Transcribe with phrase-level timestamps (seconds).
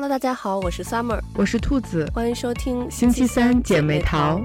[0.00, 4.40] Hello，大家好，我是 Summer，我是兔子，欢迎收听星期三姐妹淘。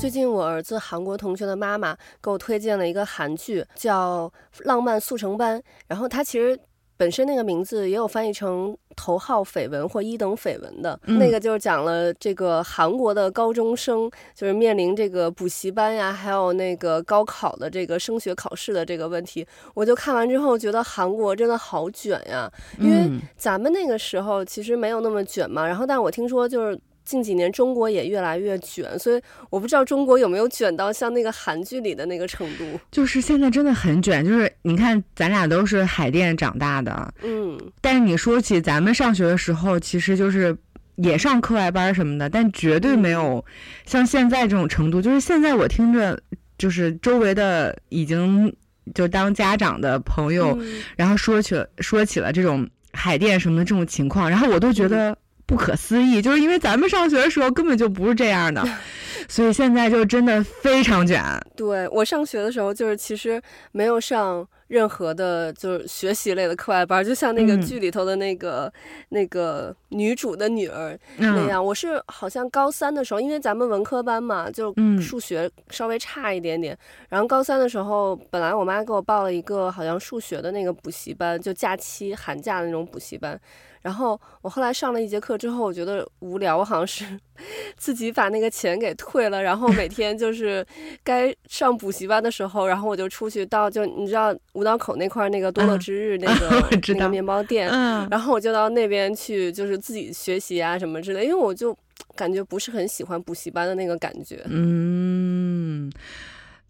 [0.00, 4.26] 最近我儿子韩国同学的妈妈给我推荐了一个韩剧，叫
[4.64, 6.58] 《浪漫速成班》，然后他其实。
[6.96, 19.46] 本身那个名字也有翻译成头号绯闻或一等绯闻的，嗯、那个就是讲了这个韩国的高中生就是面临这个补习班呀，还有那个高考的这个升学考试的这个问题。
[19.74, 25.66] 我就看完之后觉得韩国真的好卷呀，因为咱们那个时候其实没有那么卷嘛。
[25.66, 26.78] 然后，但我听说就是。
[27.04, 32.64] 近几年中国也越来越卷，所以我不知道中国有没有卷到像那个韩剧里的那个程度。
[32.90, 40.56] 就是现在真的很卷，就是你看咱俩都是海淀长大的，嗯，但是你说起咱们上学的时候，其实就是
[40.96, 43.44] 也上课外班什么的，但绝对没有
[43.84, 45.02] 像现在这种程度。
[45.02, 46.18] 就是现在我听着，
[46.56, 48.50] 就是周围的已经
[48.94, 55.14] 就当家长的朋友，嗯、然后说起了说起了这种海淀什么的这种情况，然后我都觉得。
[55.46, 58.62] 不可思议，就是因为咱们上学的时候根本就不是这样的，
[59.28, 61.22] 所以现在就真的非常卷。
[61.54, 63.40] 对，我上学的时候，就是其实
[63.72, 68.72] 没有上任何的，就是学习类的课外班，就像那个剧里头的那个、嗯、
[69.10, 71.62] 那个女主的女儿那样。
[71.62, 76.74] 嗯、我是好像高三的时候，因为咱们文科班嘛，就数学稍微差一点点。
[76.74, 76.78] 嗯、
[77.10, 83.38] 然后高三的时候，本来我妈给我报了一个好像数学的那个补习班，就假期寒假的那种补习班。
[83.84, 87.04] 然后我后来上了一节课之后，我觉得无聊，我好像是
[87.76, 89.42] 自己把那个钱给退了。
[89.42, 90.66] 然后每天就是
[91.04, 101.24] 该上补习班的时候，然后我就出去到就你知道五道口那块那个多乐之日 那个、嗯、那个面包店，嗯、然后我就到那边去，就是自己学习啊什么之类。
[101.24, 101.76] 因为我就
[102.16, 104.42] 感觉不是很喜欢补习班的那个感觉。
[104.46, 105.92] 嗯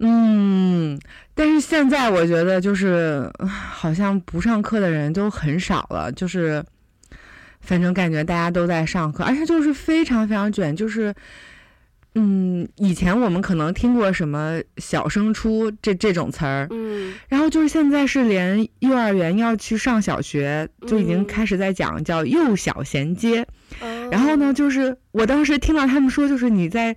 [0.01, 0.99] 嗯，
[1.33, 6.61] 但是现在我觉得就是好像不上课的人都很少了，就是。
[7.65, 11.15] 反正感觉大家都在上课，而且就是非常非常卷，就是，
[12.15, 23.45] 嗯，以前我们可能听过什么“小升初”这这种词儿，嗯，然后就是现在是连幼儿园要去上小学，就已经开始在讲叫“幼小衔接”，
[23.81, 26.95] 嗯，然后呢，就是我当时听到他们说，就是你在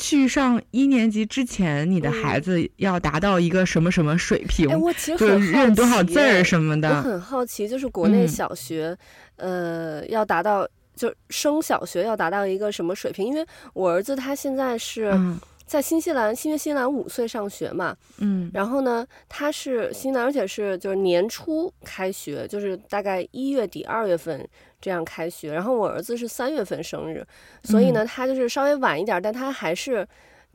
[0.00, 8.96] 去上一年级之前，你的孩子要达到一个什么什么水平，哎，我其实就是认多少字儿什么的，我很好奇，就是国内小学。
[8.98, 8.98] 嗯
[9.40, 13.26] 呃，要达到就升小学要达到一个什么水平？
[13.26, 15.18] 因为我儿子他现在是
[15.64, 24.46] 在新西兰，因为新西兰五岁上学嘛，嗯，然后呢，他是新西兰，而且是就是年初开学，就是大概一月底二月份
[24.80, 25.52] 这样开学。
[25.52, 27.26] 然后我儿子是三月份生日，
[27.64, 30.06] 所以呢，他就是稍微晚一点，但他还是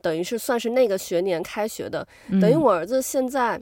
[0.02, 2.06] 等于是算是那个学年开学的，
[2.40, 3.60] 等于我儿子现在。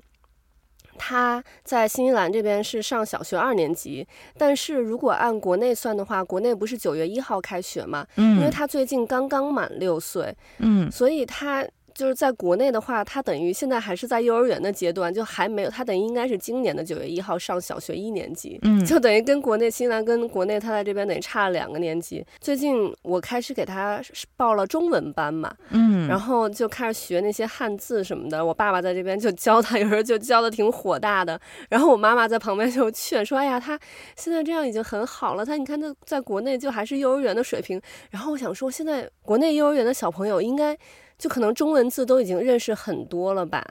[0.96, 4.06] 他在新西兰这边是上小学二年级，
[4.38, 8.06] 但是如果按国内算的话，国内不是九月一号开学嘛？
[8.14, 11.66] 嗯，因为他最近刚刚满六岁，嗯，所以他。
[11.94, 22.24] 就是在国内的话，他等于现在还是在幼儿园的阶段，就还没有他等于应该是今年的九月一号上小学一年级，嗯，就等于跟国内新西兰跟国内他在这边等于差了两个年级。
[22.40, 24.02] 最近我开始给他
[24.36, 28.44] 报了中文班嘛，嗯，然后就开始学那些汉字什么的。
[28.44, 31.40] 我爸爸在这边就教他，有时候就教的挺火大的。
[31.68, 33.78] 然后我妈妈在旁边就劝说：“哎呀，他
[34.16, 37.80] 现在这样已经很好了，他你看他在国内就还是幼儿园的水平。”
[38.10, 40.76] 然后我想说，现在国内幼儿园的小朋友应该。
[41.18, 43.64] 就可能中文字都已经认识很多了吧？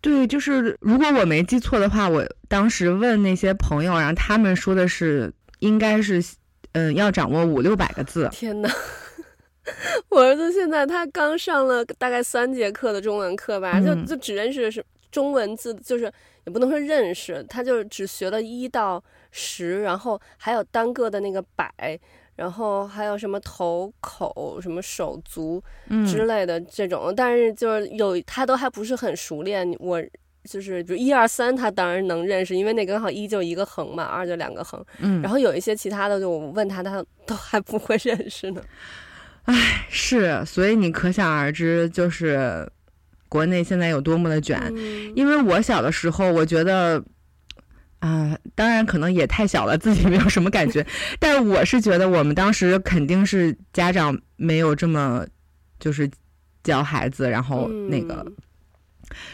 [0.00, 6.20] 对，就是如果我没记错的话，我当时问那些朋友，然后他们说的是应该是，
[6.72, 8.28] 嗯，要掌握五六百个字。
[8.32, 8.68] 天哪！
[10.10, 16.12] 我儿子现在他刚上了大概三节课的中文课吧，嗯、就就只认识是中文字，就是
[16.44, 21.72] 也不能说认识，他就只学了一到十，然后还有单个的那个百。
[22.34, 25.62] 然后还有什么头口什么手足
[26.06, 29.70] 之类的这种，嗯、但是就是有他都还不是很熟练。
[29.78, 30.02] 我
[30.44, 34.82] 就是比如一二三，他当然能认识，因为那刚好一就一个横嘛，二就两个横。
[34.98, 38.62] 嗯，然后有一些其他的，就我问他，他都还不会认识呢。
[39.44, 42.66] 唉，是，所以你可想而知，就是
[43.28, 44.58] 国内现在有多么的卷。
[44.74, 47.02] 嗯、因为我小的时候，我觉得。
[48.02, 50.84] 啊、呃，当然可能也太小了，自己没有什么感觉。
[51.20, 55.24] 但是我是觉得，我们当时肯定是家长没有这么，
[55.78, 56.10] 就是
[56.64, 58.34] 教孩子，然后那个、嗯、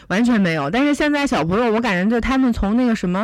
[0.09, 0.69] 完全没有。
[0.69, 3.21] 但是现在小朋友，我感觉就他们从那个什么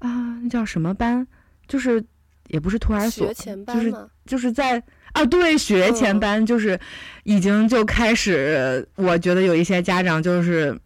[0.00, 1.24] 啊，那叫什么班，
[1.68, 2.04] 就是
[2.48, 3.94] 也不是托儿所，就是
[4.26, 4.82] 就是在
[5.12, 6.76] 啊，对，学前班，就是
[7.22, 10.76] 已经就开始，我觉得有一些家长就是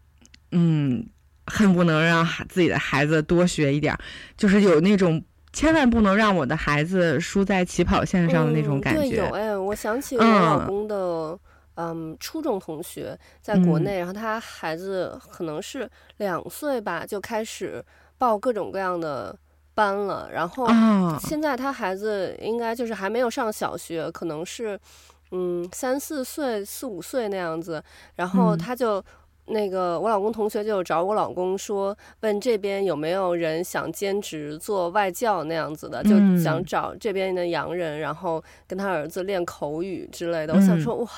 [0.51, 1.03] 嗯。
[1.49, 3.97] 恨不能让自己的孩子多学一点，
[4.37, 8.99] 就是有那种千万不能让我的孩子输在起跑线上的那种感觉。
[8.99, 10.95] 嗯、对，有哎，我想起我老公的
[11.75, 17.83] 嗯，嗯初中同学在国内，嗯、然后他孩子可能是两岁吧就开始
[18.17, 19.35] 报各种各样的
[19.73, 20.67] 班了，然后
[21.19, 24.79] 现在他孩子应该就是还没有上小学，可能是
[25.31, 27.83] 嗯三四岁四五岁那样子，
[28.15, 29.03] 然后他就。
[29.49, 40.53] 嗯那个我老公同学就找我老公说，问这边有没有人想兼职做外教那样子的，就想找这边的洋人，然后跟他儿子练口语之类的。
[40.53, 41.09] 我想说，哇，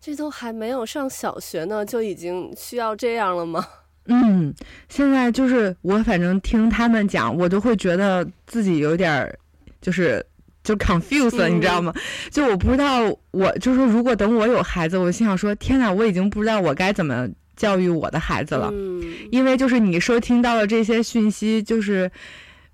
[0.00, 3.64] 这都还没有上小学呢，就已经需要这样了吗？
[4.06, 4.52] 嗯，
[4.88, 9.38] 现在就是我反正听他们讲，我都会觉得自己有点儿
[9.80, 10.26] 就是
[10.64, 11.94] 就 confused 了，你知道吗？
[12.28, 17.28] 就我不知道，我就是说，如果等我有孩子，我心想说，天哪，我已经不知道我该怎么。
[17.56, 22.10] 教育我的孩子了，嗯，因为就是你收听到了这些讯息，就是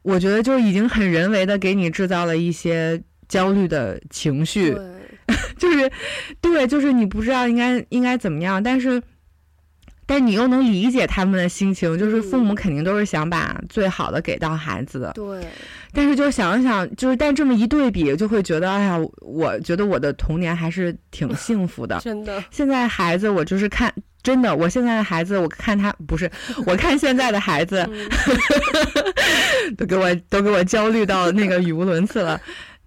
[0.02, 4.74] 我觉得就已经很人为的给你制造了一些焦虑的情绪，
[5.58, 5.90] 就是
[6.40, 9.02] 对，就是你不知道应该应该怎么样，但是
[10.08, 15.46] 但你又能理解他们的心情，就是父母肯定都是想把最好的给到孩子的，对。
[15.92, 22.42] 但是就想一想，就是但这么一对比，就会觉得哎呀，我觉得我的童年还是挺幸福的， 真的。
[22.50, 23.92] 现在孩子，我就是看。
[24.20, 26.30] 真的，我现在的孩子，我看他不是，
[26.66, 27.88] 我看现在的孩子，
[29.78, 32.38] 都给我都给我焦虑到那个语无伦次了。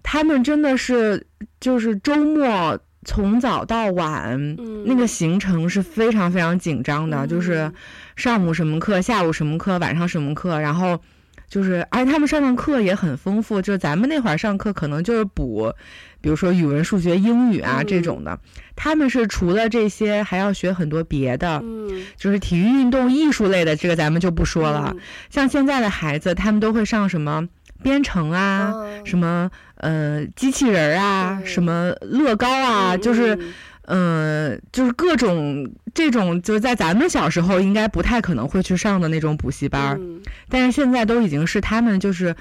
[0.02, 1.26] 他们真的是，
[1.58, 7.72] 就是周末从早到晚，嗯、那个行程是非常非常紧张的，嗯、就是
[8.16, 11.00] 上午什么课，下午什么课，晚上什么课，然后
[11.48, 15.72] 就是，而且他们上的课也很丰富，就是咱们那会儿上课可能就是补。
[16.20, 18.38] 比如说语文、数学、英语啊这种的，嗯、
[18.76, 24.92] 他们是除了这些还要学很多别的，嗯，就是体育运动、艺术类的，这个咱们就不说了。
[24.94, 25.00] 嗯、
[25.30, 27.48] 像现在的孩子，他们都会上什么
[27.82, 29.50] 编程啊，嗯、什么
[29.82, 33.38] 呃机器人啊，嗯、什么乐高啊，嗯、就是
[33.82, 42.34] 嗯、呃，就是各种这种，就是在咱们小时候应该不太可能会去上的那种补习班，嗯、但是现在都已经是他们就是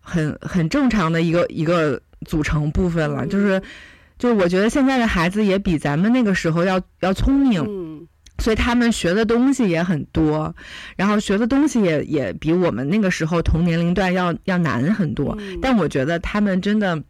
[0.00, 2.00] 很很正常的一个一个。
[2.26, 3.60] 组成部分了，就是，
[4.16, 8.08] 就是我觉得现在的孩子也比咱们那个时候要要聪明，嗯，
[8.44, 10.54] 所以他们学的东西也很多，
[10.96, 15.34] 然后学的东西也也比我们那个时候同年龄段要要难很多。
[15.40, 17.02] 嗯，但我觉得他们真的，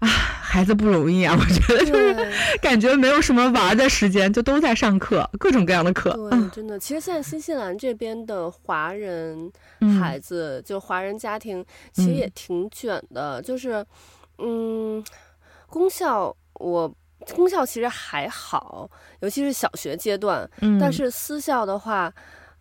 [0.00, 1.34] 啊，孩子不容易啊！
[1.40, 2.14] 我觉得就是
[2.60, 6.12] 感觉没有什么玩的时间，就都在上课，各种各样的课。
[6.12, 6.78] 对，真的。
[6.78, 9.50] 其实现在新西兰这边的华人
[9.98, 13.82] 孩子，嗯，就华人家庭，其实也挺卷的，嗯，就是。
[14.38, 15.02] 嗯，
[15.66, 16.94] 公校我
[17.34, 18.88] 公校其实还好，
[19.20, 20.48] 尤其是小学阶段。
[20.60, 22.12] 嗯，但是私校的话，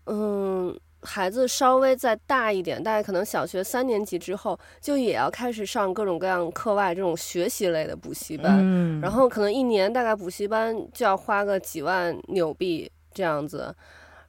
[0.05, 8.57] 嗯，孩子稍微再大一点，大概可能小学三年级之后，就也要开始上各种各样课外这种学习类的补习班。
[8.59, 13.75] 嗯，然后可能一年大概补习班就要花个几万纽币这样子。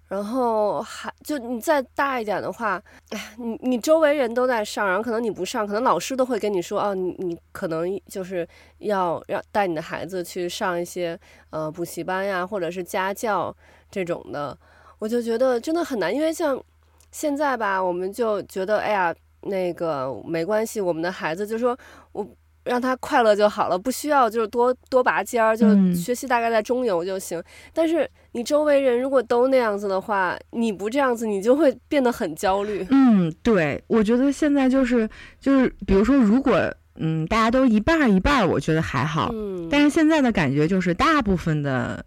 [0.08, 2.80] 然后还就你再大一点的话，
[3.10, 8.46] 哎，你你周围人都在上，然后可能你不上，可能老师都会跟你说，哦，你你可能就是
[8.78, 11.18] 要要带你的孩子去上一些
[11.50, 13.54] 呃补习班呀，或者是家教
[13.90, 14.56] 这种的，
[14.98, 16.62] 我就觉得真的很难，因为像
[17.10, 21.76] 现在吧，我们就觉得，哎呀，那个没关系，我们的孩子就说
[22.12, 22.26] 我。
[22.66, 27.38] 让他快乐就好了，不需要就是多多拔尖儿，就学习大概在中游就行。
[27.38, 32.86] 嗯、但是你周围人如果都那样子的话，你不这样子，你就会变得很焦虑。
[32.90, 35.08] 嗯，对，我觉得现在就是
[35.40, 36.60] 就是，比如说，如果
[36.96, 39.30] 嗯大家都一半一半，我觉得还好。
[39.32, 39.68] 嗯。
[39.70, 42.04] 但是现在的感觉就是，大部分的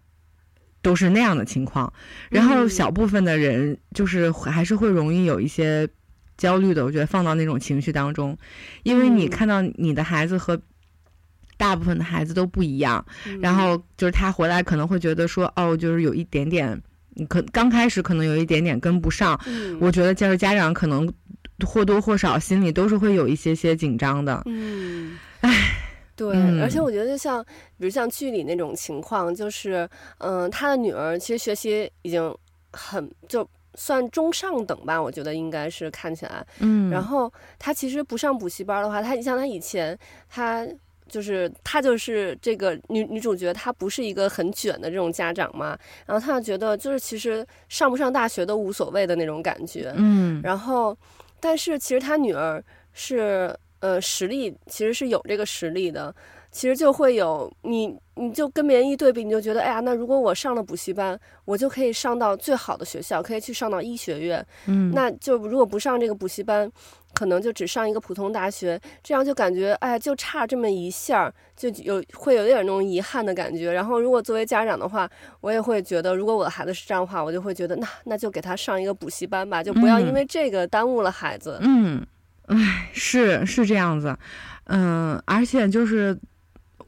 [0.82, 1.92] 都是那样的情况，
[2.28, 5.88] 然后小部分的人就是还是会容易有一些。
[6.40, 8.36] 焦虑的，我觉得放到那种情绪当中，
[8.82, 10.58] 因为你看到你的孩子和
[11.58, 16.80] 大部分的孩子都不一样，嗯、然后就是他回来可能会觉得说，哦，就是有一点点，
[17.28, 19.38] 可刚开始可能有一点点跟不上。
[19.46, 21.06] 嗯、我觉得就是家长可能
[21.66, 24.42] 或多或少心里都是会有一些些紧张的。
[24.46, 25.50] 嗯，唉，
[26.16, 27.44] 对，嗯、而且我觉得就像
[27.78, 32.34] 比如像剧里那种情况，就是嗯、呃，他的女儿其实学习已经
[32.72, 33.46] 很就。
[33.80, 36.46] 算中上等吧，我觉得应该是看起来。
[36.58, 40.66] 嗯，然后他其实不上补习班的话，他你像他以前，他
[41.08, 45.78] 就是他就是这个女女主角，她不是一个很卷的这种家长嘛。
[46.04, 49.94] 然后她觉得就是其实上不上大学都无所谓的那种感觉。
[49.96, 50.94] 嗯，然后
[51.40, 56.14] 但是其实她女儿是呃实力其实是有这个实力的。
[56.50, 64.44] 其实就会有你，你就跟别人一对比，你就觉得，哎呀，那如果我上了补习班，我就可以上到最好的学校，可以去上到医学院。
[64.66, 66.70] 嗯，那就如果不上这个补习班，
[67.14, 73.70] 可能就只上一个普通大学，这样就感觉，哎，就差这么一下，就有会有点那种遗憾的感觉。
[73.72, 75.08] 然后，如果作为家长的话，
[75.40, 81.58] 我也会觉得，如果我的孩子是这样的话，我就会觉得，那那就给他上一个补习班吧，就不要因为这个耽误了孩子。
[81.60, 82.04] 嗯，
[82.46, 84.16] 哎，是是这样子，
[84.64, 86.18] 嗯，而且就是。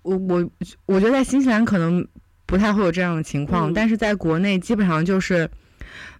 [0.03, 0.51] 我我
[0.87, 2.07] 我觉得在新西兰可能
[2.47, 5.49] 不太会有这样的情况，嗯、但是在国内基本上就是，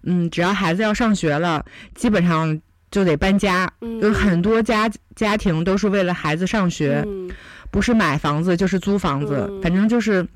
[0.03, 2.59] 嗯，只要孩子要上学了，基本上
[2.91, 7.29] 就得搬家，嗯、有很多家家庭都是为了孩子上学，嗯、
[7.71, 10.27] 不是买房子就是租房子，嗯、反正就是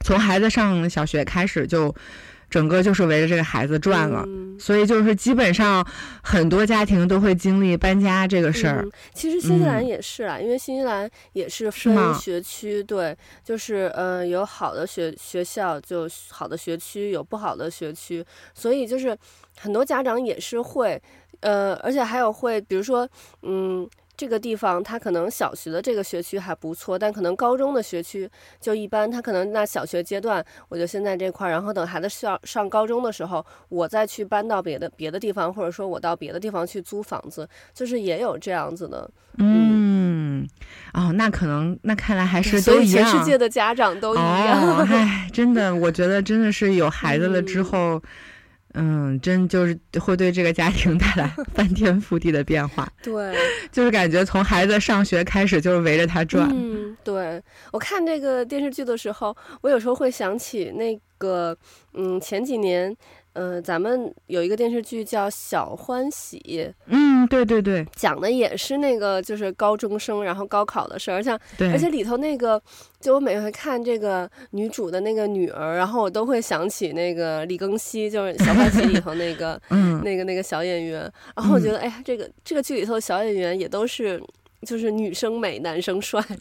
[0.00, 1.94] 从孩子上小学开始就。
[2.48, 5.86] 整个就是围着这个孩子转了，嗯、所以就是基本上
[6.22, 8.92] 很多家庭都会经历搬家这个事儿、嗯。
[9.14, 18.24] 其实新西兰也是啊，嗯、因为新西兰也是分学区，对，就是呃有好的学学校，就好的学区，有不好的学区，
[18.54, 19.16] 所以就是
[19.58, 21.02] 很多家长也是会，
[21.40, 23.08] 呃，而且还有会，比如说，
[23.42, 23.88] 嗯。
[24.16, 28.28] 这个地方，他可能小学的这个学区还不错，但可能高中的学区
[28.60, 29.10] 就一般。
[29.10, 39.10] 他可能那小学阶段，我就先在这块儿，然后等孩子上上高中的时候，我再去搬到别的别的地方，或者说我到别的地方去租房子，就是也有这样子的。
[39.38, 40.48] 嗯，嗯
[40.94, 43.10] 哦，那可能那看来还是都一样。
[43.10, 44.62] 全世界的家长都一样。
[44.62, 47.96] 哦， 哎，真的，我觉得真的是有孩子了之后。
[47.96, 48.02] 嗯
[48.76, 52.86] 嗯，真就是会对这个家庭带来 翻天覆地的变化。
[53.02, 53.34] 对，
[53.72, 56.48] 就是感觉从孩子上学开始，就是围着他转。
[56.52, 57.42] 嗯，对，
[57.72, 61.56] 我看这个电视剧的时候，我有时候会想起那个，
[61.94, 62.96] 嗯，前几年。
[63.36, 66.38] 嗯、呃，咱们有一个电视剧叫《小欢喜》，
[66.86, 71.70] 嗯，对对对，讲的也是那个就是高中生，然后高考的事儿，像，对。
[71.70, 72.60] 而且里头那个，
[72.98, 81.00] 就我每回看这个女主的那个女儿，然后我都会想起那个李庚希，就是《小欢喜》里头那个， 嗯，那个那个小演员，
[81.36, 84.22] 然后我觉得，哎呀，这个这个剧里头的小演员也都是，
[84.62, 86.22] 就是女生美，男生帅。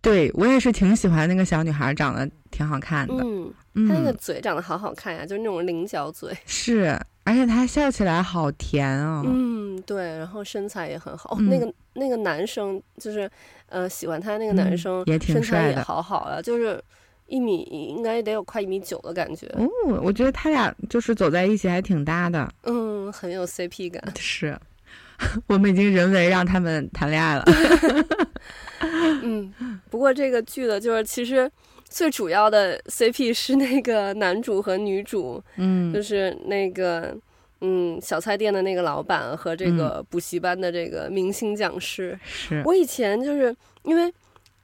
[0.00, 3.14] 对，我也是挺喜欢那个小女孩，长得挺好看的。
[3.24, 6.32] 嗯，她那个嘴长得好好看呀，就是那种菱角嘴。
[6.46, 9.22] 是，而且他笑起来好甜啊。
[9.26, 11.36] 嗯，对，然后身材也很好。
[11.40, 13.28] 那个那个男生就是，
[13.66, 16.80] 呃，喜欢他那个男生也挺帅的，身材也好好啊，就是
[17.26, 19.46] 一米应该得有快一米九的感觉。
[19.56, 19.68] 哦，
[20.02, 22.48] 我觉得他俩就是走在一起还挺搭的。
[22.62, 24.00] 嗯，很有 CP 感。
[24.18, 24.56] 是，
[25.48, 27.44] 我们已经人为让他们谈恋爱了。
[29.22, 29.52] 嗯，
[29.88, 31.50] 不过这个剧的就是其实
[31.94, 37.16] 最主要的 CP 是那个男主和女主，嗯，就是那个
[37.60, 42.10] 嗯小菜店的那个老板和这个补习班的这个明星讲师。
[42.10, 44.12] 嗯、是我以前就是因为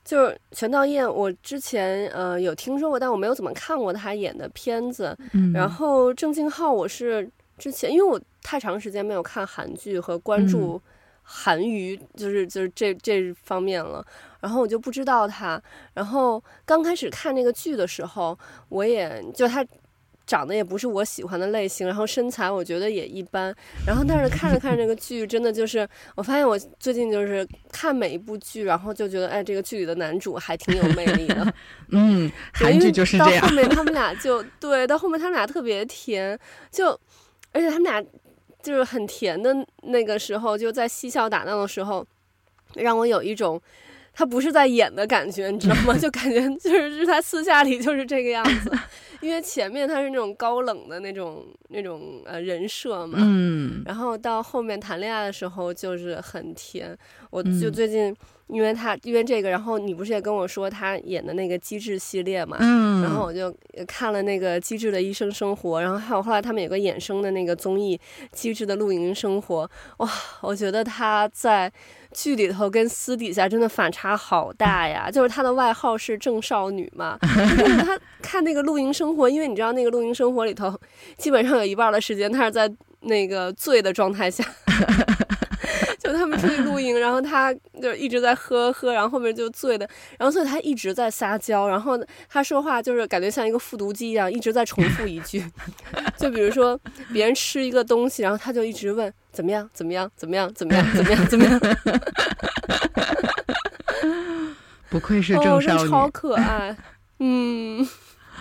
[0.04, 5.16] 就是全道嬿，我之前呃有听说过，但我没有怎么看过他演的片子。
[5.32, 10.80] 嗯，然后郑敬浩，我是之前因为我太长时间没有看韩剧和关注、嗯。
[11.32, 14.04] 韩娱就是就是这这方面了，
[14.40, 15.62] 然后我就不知道他。
[15.94, 18.36] 然后刚开始看那个剧的时候，
[18.68, 19.64] 我也就他
[20.26, 23.54] 长得也不是我喜欢的类型，然后身材我觉得也一般。
[23.86, 31.54] 然后但是看着看着这个剧，真的就是我发现我最近就是看每一部剧，然后就觉得哎，这个剧里的男主还挺有魅力的。
[31.92, 33.40] 嗯，韩剧就是这样。
[33.40, 36.36] 到后面他们俩 就对，到后面他们俩特别甜，
[36.72, 36.88] 就
[37.52, 38.04] 而且他们俩。
[38.62, 42.06] 就是很甜的那个时候，就在嬉笑打闹的时候，
[42.74, 43.60] 让我有一种
[44.12, 45.96] 他不是在演的感觉，你知道吗？
[45.98, 48.70] 就感觉就是是他私下里就是这个样子，
[49.20, 56.96] 因为前面他是那种高冷的那种那种呃人设嘛，嗯，然后到后面谈恋爱的时候就是很甜，
[57.30, 58.14] 我就最近。
[58.52, 62.56] 因为他因为这个，然后你不是也跟我说他演的那个机智系列嘛？
[62.60, 63.54] 嗯，然后我就
[63.86, 67.96] 看了那个机智的医生生活，然后还有后来他们有个衍生的那个综艺
[68.32, 69.64] 《机智的露营生活》，
[70.04, 71.72] 哇，我觉得他在
[72.12, 75.10] 剧里头跟私底下真的反差好大呀！
[75.10, 80.76] 就是他的外号是郑少女嘛，他 看那个露营生活，因为你知道那个露营生活里头，
[81.16, 82.70] 基本上有一半的时间他是在
[83.02, 84.44] 那个醉的状态下。
[86.10, 89.88] 就他们出去露营，然后他就一直在喝喝，然后后面就醉的，
[90.18, 91.98] 然后所以他一直在撒娇，然后
[92.28, 95.44] 他说话就是感觉像一个复读机一样，一直在重复一句。
[96.16, 96.78] 就比如说
[97.12, 101.60] 别人吃一个东西，然后他就一直问怎么样，怎么样，怎么样，怎么样，怎么样，怎么样。
[104.90, 106.76] 不愧是郑少女，哦、超可爱。
[107.20, 107.86] 嗯，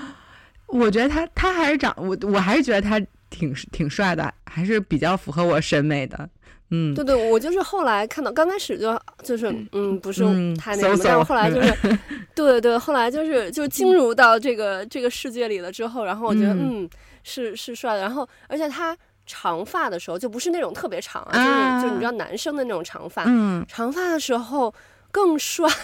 [0.67, 2.99] 我觉得他他还是长我我还是觉得他
[3.29, 6.27] 挺挺帅的，还是比较符合我审美的。
[6.71, 10.23] 嗯，对对，我就是后来看到，刚开始就就是嗯，不是
[10.55, 11.99] 太那什么，嗯、但是后来就是，
[12.35, 16.89] 对对，后来就是就进入到这个这个世界里了之后，然后我觉得嗯，嗯
[17.23, 18.95] 是是帅的，然后而且他
[19.25, 24.73] 长发的时候就不是那种特别长啊，啊就是就你知道男生的那种长发，嗯，长发的时候
[25.11, 25.67] 更帅。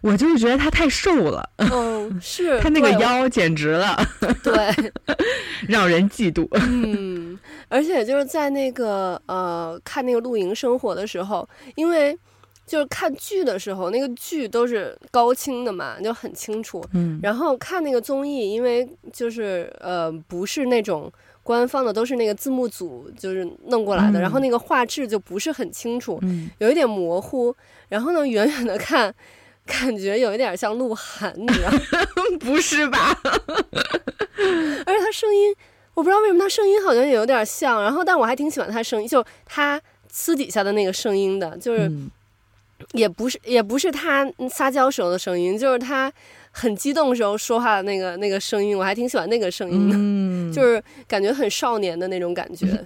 [0.00, 3.96] 我就是觉得他太瘦了，嗯， 是他那个腰简直了，
[4.44, 4.92] 对，
[5.68, 6.46] 让人嫉妒。
[6.52, 7.38] 嗯，
[7.68, 12.16] 而且就是在那个呃看那个露营生活的时候，因为
[12.64, 16.84] 就是看剧的时候，那个剧都是高清的嘛，就很清楚。
[16.94, 21.12] 嗯，然后看那个综艺，因为就是呃不是那种
[21.42, 27.52] 官方的，都是那个字幕组就是弄过来的，嗯、然后那个画质就不是很清楚，嗯，有一点模糊。
[27.88, 29.12] 然后呢，远远的看。
[29.68, 31.80] 感觉有一点像鹿晗，你知道吗？
[32.40, 33.16] 不是吧？
[33.22, 35.54] 而且他声音，
[35.94, 37.82] 我不知道为什么他声音好像也有点像。
[37.82, 41.92] 然后，但我还挺喜欢他声音，就他私底下的那个声音的，就是
[42.92, 46.10] 也不是也不是他撒娇时候的声音，就是他
[46.50, 52.66] 很激动时候说话的那个那个声音，我还挺喜欢那个声音的，嗯、就是感觉很少年的那种感觉。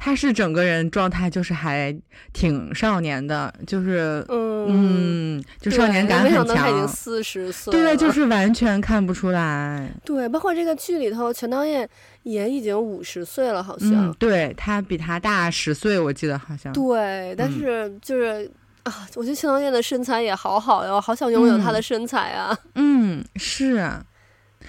[0.00, 1.94] 他是整个人状态就是还
[2.32, 6.30] 挺少年的，就是嗯，嗯，就少年感很强。
[6.30, 9.90] 没想到他已经四十岁，对，就是完全看不出来。
[10.04, 11.86] 对，包括这个剧里头，全导演
[12.22, 14.06] 也已经五十岁了，好像。
[14.06, 16.72] 嗯、对他比他大十岁，我记得好像。
[16.72, 18.50] 对，但是就是、嗯、
[18.84, 22.56] 啊，我觉得全导演的身材也好好哟，好想拥有他的身材啊。
[22.76, 24.00] 嗯，是啊。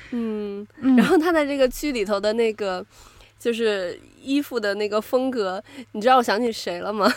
[0.09, 0.65] 嗯，
[0.97, 2.83] 然后他在这个剧里头的那个。
[3.39, 7.11] 就是衣服的那个风格，你知道我想起谁了吗？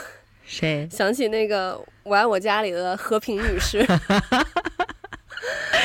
[0.45, 0.89] 谁？
[0.93, 3.85] 想起那个《我爱我家》里的和平女士。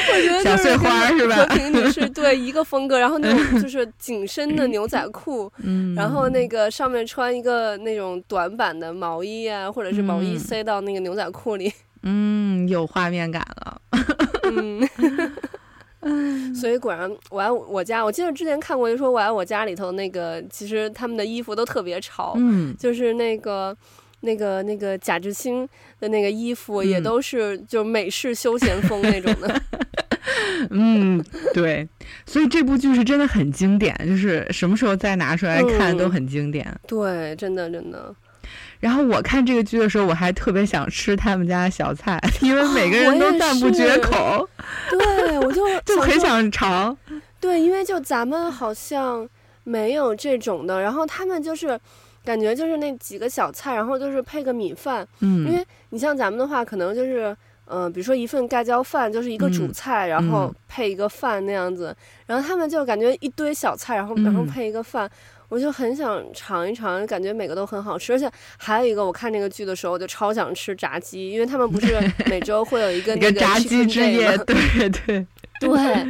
[0.10, 1.36] 我觉得小碎花是吧？
[1.36, 11.72] 和平女士对一个风格，然后那种 就是紧身的牛仔裤，嗯，然后那个上面穿一个那种短版的毛衣啊，或者是毛衣塞到那个牛仔裤里，
[12.04, 13.82] 嗯，有画面感了，
[14.44, 14.88] 嗯。
[16.56, 18.04] 所以果然，我爱我家。
[18.04, 22.34] 我记得之前看过，就说我爱我家里头那个，其实他们的衣服都特别潮。
[22.38, 23.76] 嗯，就是那个、
[24.22, 25.67] 那个、那个贾志清
[26.00, 29.62] 的那个衣服，也都是就美式休闲风那种的。
[30.72, 31.88] 嗯，对。
[32.26, 36.65] 所以这部剧是真的很经典，就是什么时候再拿出来看都很经典。
[36.67, 38.13] 嗯、对，真的真的。
[38.80, 44.48] 然后我看这个剧的时候，我还特别想吃他们家的小菜， 因为每个人都赞不绝口。
[44.90, 46.96] 对，我就 就很想尝。
[47.40, 49.28] 对，因为就咱们好像
[49.63, 51.80] 没有这种的，然后他们就是
[52.24, 55.08] 感觉就是那几个小菜，然后就是配个米饭。
[55.22, 57.36] 嗯，因为你像咱们的话，可能就是
[57.66, 61.96] 嗯、呃，比如说一份盖浇饭就是一个主菜，嗯、然后配一个饭那样子。
[62.26, 65.08] 然后他们就感觉一堆小菜，然后然后配一个饭。
[65.08, 65.12] 嗯
[65.50, 75.26] 我就很想尝一尝，感觉每个都很好吃，而且还有一个，我看这个剧的时候，我就超想吃炸鸡，因为他们不是 每周会有一个那个炸鸡之夜，对对
[75.60, 76.06] 对，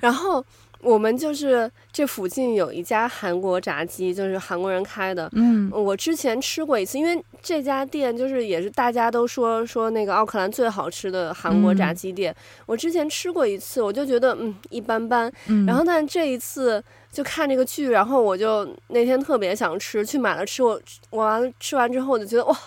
[0.00, 0.44] 然后。
[0.84, 5.30] 我们就是这附近有一家韩国炸鸡，就是韩国人开的。
[5.32, 12.32] 嗯，我之前吃过一次，因为这家店就是也是大家都说说那个奥克兰最好吃的韩国炸鸡店。
[12.32, 15.32] 嗯、我之前吃过一次，我就觉得嗯一般般。
[15.46, 20.62] 嗯、然后但这一次就看这个剧，然后我就那天特别想吃，去买了吃。
[20.62, 22.58] 我我完了吃完之后，我就觉得哇，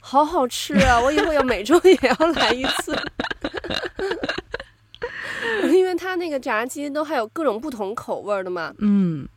[0.00, 0.98] 好好吃啊！
[0.98, 2.96] 我以后要每周 也要来一次。
[5.70, 9.28] 因为它那个炸鸡都还有各种不同口味的嘛，嗯，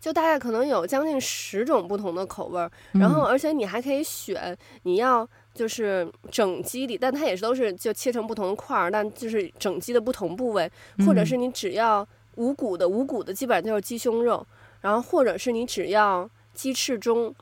[0.00, 10.68] 就大概可能有将近十种不同的口味，然后而且你还可以选你要就是整鸡里，但它也是都是就切成不同的块儿，但就是整鸡的不同部位，
[11.06, 14.46] 或者是你只要无骨的，无骨的基本上就是鸡胸肉，
[14.80, 17.34] 然后或者是你只要鸡翅中，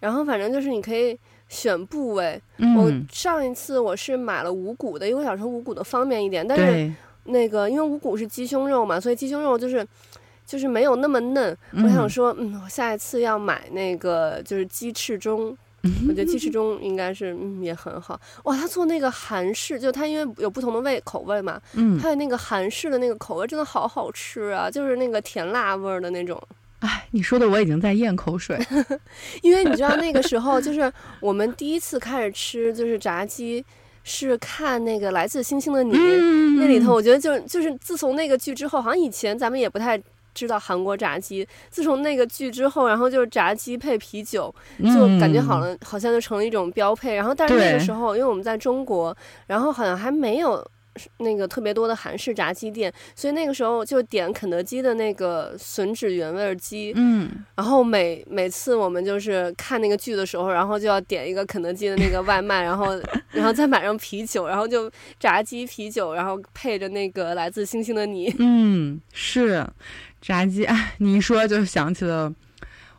[0.00, 1.18] 然后反正就是你可以
[1.48, 2.40] 选部位。
[2.76, 6.92] 我上一次我是买了无骨的，因为我想说无骨的方便一点，但是。
[7.28, 9.84] 那个，因为无骨是鸡胸肉嘛，所以鸡胸肉就是，
[10.46, 11.58] 就是没有那么嫩。
[11.72, 15.58] 嗯、我想说，嗯，我下一次要买那个就是鸡翅中，嗯、
[16.08, 18.20] 我觉得鸡翅中应该是嗯也很好。
[18.44, 26.40] 哇，他做那个韩式，就他因为有不同的味口味嘛，嗯，还有那个韩式的那个口味真的好好吃啊，就是那个甜辣味儿的那种。
[26.80, 28.58] 哎，你说的我已经在咽口水，
[29.42, 33.64] 因为你知道那个时候就是我们第一次开始吃就是炸鸡。
[34.08, 40.00] 是看那个来自星星的你，嗯、那里头，我觉得就就是自从那个剧之后，好像以前咱们也不太
[40.36, 41.46] 知道韩国炸鸡。
[41.70, 47.14] 自从那个剧之后，然后就是炸鸡配啤酒，就感觉好了好像就成了一种标配。
[47.14, 50.64] 然后但是那个时候，因为我们在中国，然后好像还没有
[51.18, 56.92] 那个特别多的韩式炸鸡店，所以那个时候就点肯德基的那个吮指原味鸡。
[56.96, 62.98] 嗯，然后每每次我们就是看那个剧的时候，然后就要点一个肯德基的那个外卖，然后
[63.30, 68.34] 然后再买上啤酒，然后就炸鸡啤酒，然后配着那个来自星星的你。
[68.38, 69.66] 嗯，是
[70.26, 72.32] 炸鸡，哎，你一说就想起了。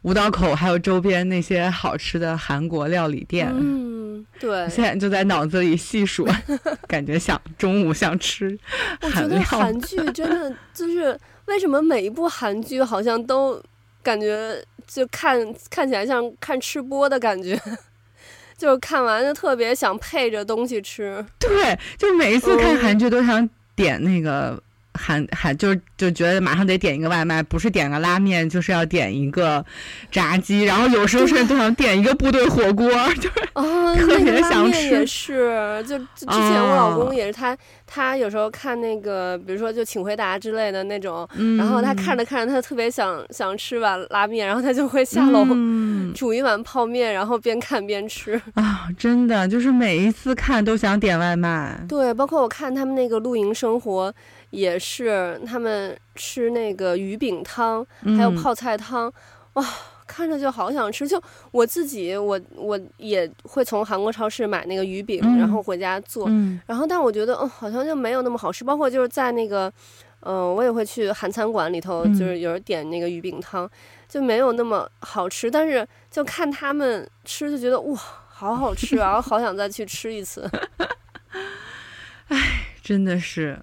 [0.04, 6.26] 五道口还有周边那些好吃的韩国料理店，嗯，对，现在就在脑子里细数，
[6.88, 8.58] 感觉想中午想吃。
[9.02, 13.62] 我觉得韩剧真的就是为什么每一部韩剧好像都
[14.02, 15.38] 感觉就看
[15.70, 17.60] 看起来像看吃播的感觉，
[18.56, 21.26] 就是看完就特别想配着东西吃。
[21.38, 24.62] 对，就每一次看韩剧都想点那个。
[24.98, 29.64] 韩韩就就觉得马上得点一个外卖，不是点个拉面，就是要点一个
[30.12, 34.88] 炸鸡，然后有时候甚至都想点一个部队火锅， 就是特别想吃。
[34.88, 37.56] 也是，就之前我老公也是他，
[37.86, 45.46] 他有时候看那个，比如说就请回答之类的那种，然后他看着看着，他特别想想吃碗拉面，然后他就会下楼
[46.16, 48.42] 煮一碗泡面，然后边看边吃。
[48.54, 51.80] 啊，真的就是每一次看都想点外卖。
[51.88, 54.14] 对，包括我看他们那个露营生活。
[54.50, 57.86] 也是他们吃那个鱼饼汤，
[58.18, 59.14] 还有泡菜汤，嗯、
[59.54, 59.66] 哇，
[60.06, 61.08] 看着就好想吃。
[61.08, 66.28] 就我自己，我我也会从韩国超市买那个鱼饼，嗯、然后回家做。
[66.30, 68.64] 嗯、然后，但我觉得，哦，好像就没有那么好吃。
[68.64, 69.72] 包括就是在那个，
[70.22, 73.70] 嗯、呃，我也会去韩餐馆里头，就是有人点那个鱼饼汤，
[74.08, 75.52] 就没有那么好吃。
[75.52, 80.50] 但是就看他们吃，就觉得哇，好好吃然后，好想再去吃一次。
[82.30, 82.38] 哎，
[82.82, 83.60] 真的是。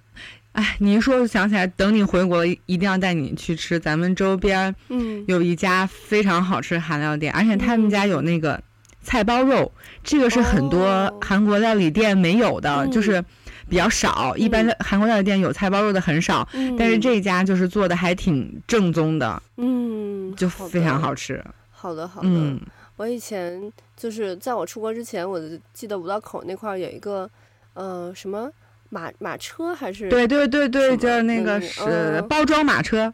[0.55, 3.77] 哎，你一说就想起来，等你回国一定要带你去吃。
[3.77, 8.57] 咱们周边，嗯，有一家非常好吃韩料店，嗯、而且他们家有那个
[9.01, 13.21] 菜包肉，嗯、这个是很多韩国料理店没有的，哦、就是
[13.67, 14.31] 比较少。
[14.33, 21.43] 嗯、一般的韩国料理店有菜包肉的很少，嗯、但是这家就是做的还挺正宗的，嗯，就非常好吃。
[21.69, 22.29] 好的，好的。
[22.29, 22.57] 嗯、
[22.95, 25.37] 我以前就是在我出国之前，我
[25.73, 27.29] 记得五道口那块有一个，
[27.73, 28.49] 呃，什么？
[28.89, 33.13] 马马车还是对对对对，就是那个是包装马车。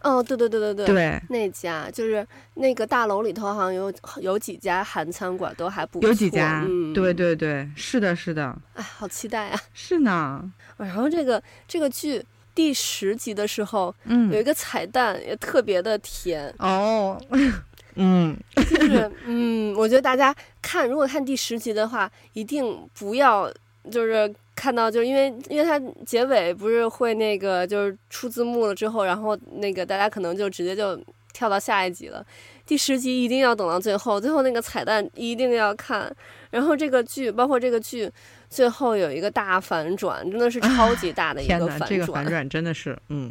[0.00, 3.90] 哦，对对对对对，对那家就是那个大楼里头好像有
[4.20, 6.06] 有几家韩餐馆都还不错。
[6.06, 8.54] 有几家，嗯，对对对，是的，是的。
[8.74, 9.58] 哎，好期待啊！
[9.72, 10.52] 是呢。
[10.76, 12.22] 然后这个这个剧
[12.54, 17.18] 第十集的时候，嗯，有一个彩蛋也特别的甜哦。
[17.96, 23.50] 嗯，就是嗯，我觉得大家看如果看第十集的话，一定不要
[23.90, 24.34] 就是。
[24.54, 30.98] 看到，就是因为，因为它结尾不是会那个，就是出字幕了之后，然后那个大家可能就直接就
[31.32, 32.24] 跳到下一集了。
[32.64, 36.10] 第十集一定要等到最后，最后那个彩蛋一定要看。
[36.50, 38.08] 然后这个剧，包括这个剧，
[38.48, 41.82] 最后有一个大反转，真的是超级大的一个反转。
[41.82, 43.30] 啊、这个反转真的是，嗯，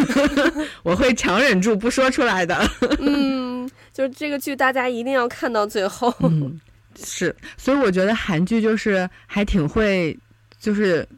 [0.82, 2.58] 我会强忍住不说出来的。
[2.98, 6.12] 嗯，就是这个剧大家一定要看到最后。
[6.22, 6.58] 嗯、
[7.04, 10.18] 是，所以我觉得韩剧就是还挺会。
[10.60, 11.08] 就是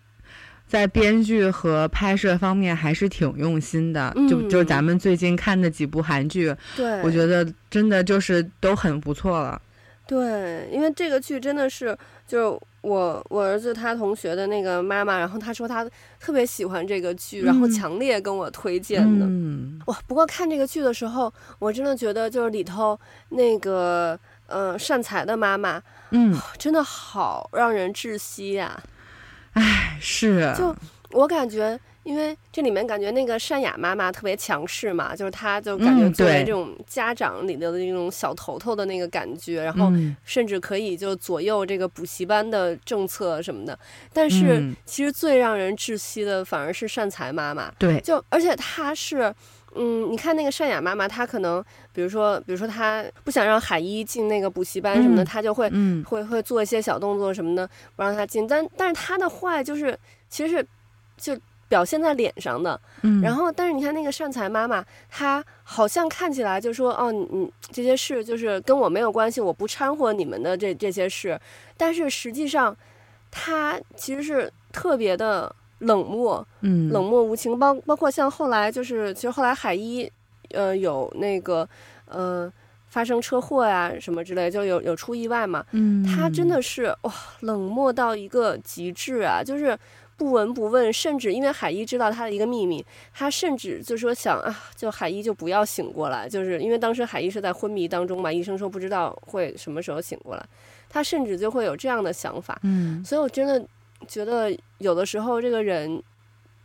[0.66, 9.60] 在编剧和拍摄方面还是挺用心的，嗯、就就咱们最近看的几部韩剧，对，我觉得真的就是都很不错了。
[10.06, 19.24] 对，因为这个剧真的是，就是我我儿子他同学的那个妈妈，然后他说他特别喜欢这个剧，嗯、然后强烈跟我推荐的。
[19.24, 22.98] 嗯，哇，不过看这个剧的时候，我真的觉得就是里头
[23.30, 28.82] 那个呃善财的妈妈，嗯，真的好让人窒息呀、啊。
[30.02, 30.74] 哎，是，就
[31.12, 39.92] 我感觉，因为这里面感觉那个善雅妈妈特别强势嘛，就是她就感觉作为这种家长里头的那种小头头的那个感觉，嗯、然后
[40.24, 43.78] 甚至可以就左右这个补习班的政策什么的。
[44.12, 49.32] 但是其实最让人窒息的反而是善财妈妈，对，就而且她是。
[49.74, 58.46] 嗯，你看那个善雅妈妈，她可能，比如说，比如说她不想让海一进那个补习班什么的，她、嗯、就会，嗯、会会做一些小动作什么的，不让她进。
[58.46, 60.66] 但但是她的坏就是，其实是
[61.16, 62.78] 就表现在脸上的。
[63.02, 71.40] 嗯、然后，但是你看那个善财妈妈，她好像看起来就说，哦，你你这些事就是跟我没有关系，我不掺和你们的这这些事。
[71.76, 72.76] 但是实际上，
[73.30, 75.54] 她其实是特别的。
[75.82, 80.10] 冷漠，嗯，冷漠无情，包包括像后来就是，其实后来海一，
[80.50, 81.68] 呃，有那个，
[82.06, 82.50] 呃，
[82.88, 89.76] 发生车祸呀、啊、什么之类，就有有出意外嘛，嗯，他真的是哇，冷漠到一个极致啊，就是
[90.16, 100.46] 不闻不问，甚至因为海一知道他的一个秘密，他甚至就说想啊，就海一就不要醒过来，就是因为当时海一是在昏迷当中嘛，医生说不知道会什么时候醒过来，
[100.88, 103.66] 他甚至就会有这样的想法，嗯，所以我真的。
[104.06, 106.02] 觉得有的时候这个人，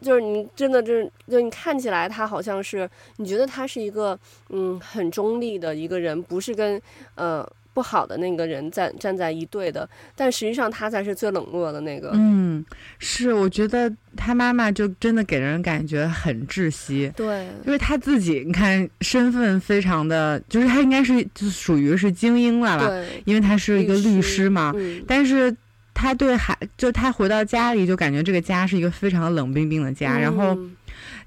[0.02, 4.18] 就是你真的就是，就你看起来他好像是，你觉得他是一个
[4.50, 6.82] 嗯很中立的一个人，不是跟
[7.16, 7.48] 呃。
[7.74, 12.10] 不好的那个人站站在一队的，但实际上他才是最冷漠的那个。
[12.16, 12.66] 嗯，
[12.98, 17.14] 是，我觉得他妈妈就真的给人感觉很窒息。
[17.16, 22.88] 对，因为他自己，你看身份非常的，就是他应该是就属于是精英了吧？
[22.88, 24.74] 对，因为他是一个律师嘛。
[24.76, 25.56] 嗯，但是
[25.98, 30.16] 他对孩，就他回到家里就感觉这个家是一个非常冷冰冰的家。
[30.18, 30.56] 嗯，然后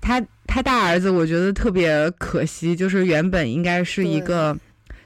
[0.00, 4.56] 他他大儿子，我觉得特别可惜，就是原本应该是一个。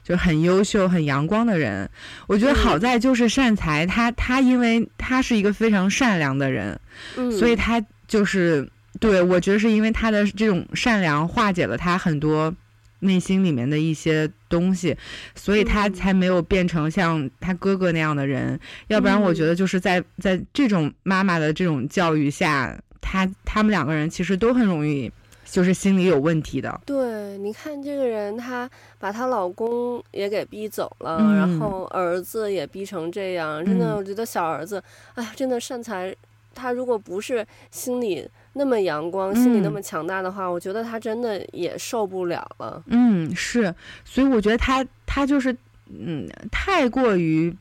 [0.05, 1.89] 就很优秀、很阳光的人，
[2.27, 6.79] 我觉得好在就是善财，他他因为他是一个非常善良的人，
[7.17, 12.53] 嗯，所以他就是对，我觉得是因为他的这种善良化解了他很多
[12.99, 14.95] 内心里面的一些东西，
[15.35, 18.59] 所以他才没有变成像他哥哥那样的人。
[18.87, 25.11] 要不然，我觉得就是在在这种妈妈的这种教育下，他他们两个人其实都很容易。
[25.47, 26.81] 就是心理有问题的。
[26.85, 36.13] 对，你看这个人，她把她老公也给逼走了，嗯，然后儿子也逼成这样，真的，我觉得小儿子，哎，嗯，真的善财，
[36.53, 42.83] 他如果不是心里那么阳光，嗯，心里那么强大的话，我觉得他真的也受不了了。
[42.87, 45.55] 嗯，是，所以我觉得他他就是，
[45.89, 47.55] 嗯，太过于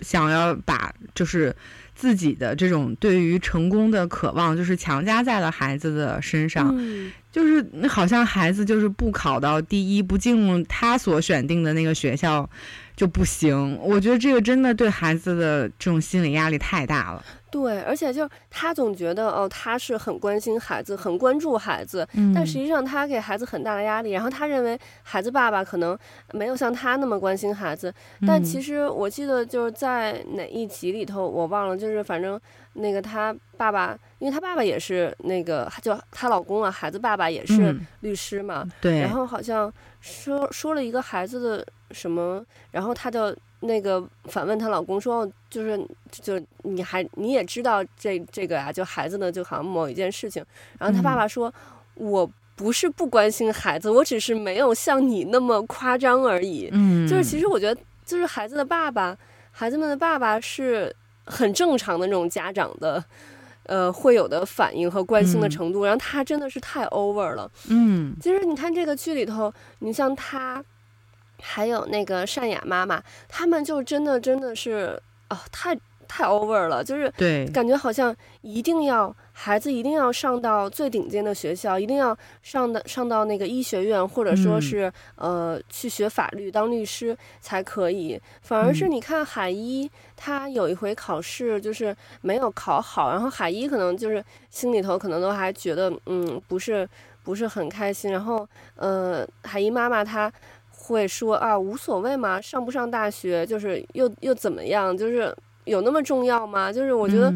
[0.00, 1.54] 想要把就是。
[1.96, 12.50] 自己的这种对于成功的渴望，就是强加在了孩子的身上，嗯、就是好像孩子就是不考到第一，不进入他所选定的那个学校
[12.96, 13.78] 就不行。
[13.80, 17.24] 我觉得这个真的对孩子的这种心理压力太大了。
[17.54, 24.10] 对，而且就是他总觉得哦，他是很关心孩子，很关注孩子，嗯，但实际上他给孩子很大的压力。
[24.10, 25.96] 然后他认为孩子爸爸可能
[26.32, 27.94] 没有像他那么关心孩子，
[28.26, 32.40] 但其实我记得就是在哪一集里头，我忘了，就是反正
[32.72, 43.32] 那个他爸爸，因为他爸爸也是那个就她老公啊，孩子爸爸也是律师嘛，嗯，对，然后好像说说了一个孩子的什么，然后他就。
[43.66, 45.78] 那个反问她老公说，就是
[46.10, 50.44] 就你还你也知道这这个呀、啊，就孩子呢，就好像某一件事情。
[50.78, 51.52] 然后她爸爸说，
[51.96, 56.68] 嗯、我不是不关心孩子，我只是没有像你那么夸张而已。
[56.72, 59.16] 嗯，就是其实我觉得，就是孩子的爸爸，
[59.50, 63.02] 孩子们的爸爸是很正常的那种家长的，
[63.64, 65.84] 呃，会有的反应和关心的程度。
[65.84, 67.50] 嗯、然后他真的是太 over 了。
[67.68, 70.62] 嗯，其实你看这个剧里头，你像他。
[71.46, 75.78] 还有那个善雅妈妈，他们就真的真的是哦，太
[76.08, 88.18] 太 over 了，就是对，感觉好像一定要孩子一定要上到最顶尖的学校，一定要上的上到那个医学院，或者说是、嗯、呃去学法律当律师才可以。
[88.40, 96.88] 反而是你看海一，他有一回考试就是没有考好，然后海一可能就是心里头可能都还觉得嗯不是
[97.22, 100.32] 不是很开心，然后呃海一妈妈她。
[100.86, 106.70] 会说啊，无所谓嘛，上不上大学就是又又怎么样，就是有那么重要吗？
[106.70, 107.28] 就是我觉得，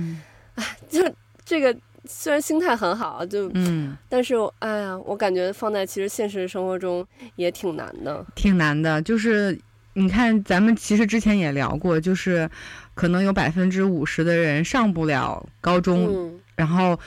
[0.56, 1.14] 哎、嗯，就
[1.46, 7.06] 这个虽然心态很好，就嗯，但是哎呀，我感觉放在其实现实生活中
[7.36, 9.00] 也挺难的，挺难的。
[9.00, 9.58] 就是
[9.94, 12.50] 你看，咱们其实之前也聊过，就是
[12.94, 16.98] 可能有百分之五十的人上不了高中，嗯、然后。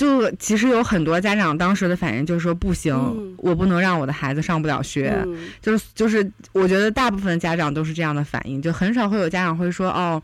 [0.00, 5.22] 就其实有很多家长当时的反应就是说不行，嗯、我不能让我的孩子上不了学。
[5.26, 10.22] 嗯、就是就是，我觉得大部分家长都是这样的反应，就很少会有家长会说哦，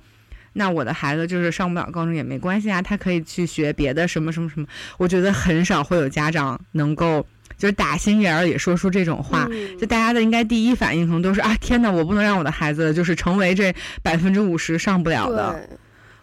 [0.54, 4.66] 那我的孩子就是上不了高中也没关系啊，他可以去学别的什么什么什么。
[4.96, 7.26] 我觉得很少会有家长能够
[7.58, 9.46] 就是打心眼儿里说出这种话。
[9.50, 15.68] 嗯、就大家的应该第一反应可能都是啊，天哪，我不能让我的孩子就是成为这百分之五十上不了的。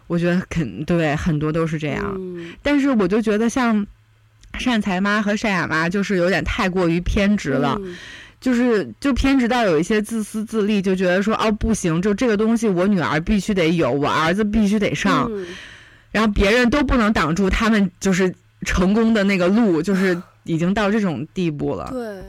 [0.06, 3.86] 我觉得肯对很多都是这样，嗯，但是我就觉得像
[4.58, 7.96] 善财妈和善雅妈就是有点太过于偏执了，嗯，
[8.40, 15.46] 就是就偏执到有一些自私自利，就觉得说哦不行，就这个东西我女儿必须得有，我儿子必须得上，嗯，
[16.12, 21.88] 然后别人都不能挡住他们就是成功的那个路，就是已经到这种地步了。
[21.90, 22.22] 对，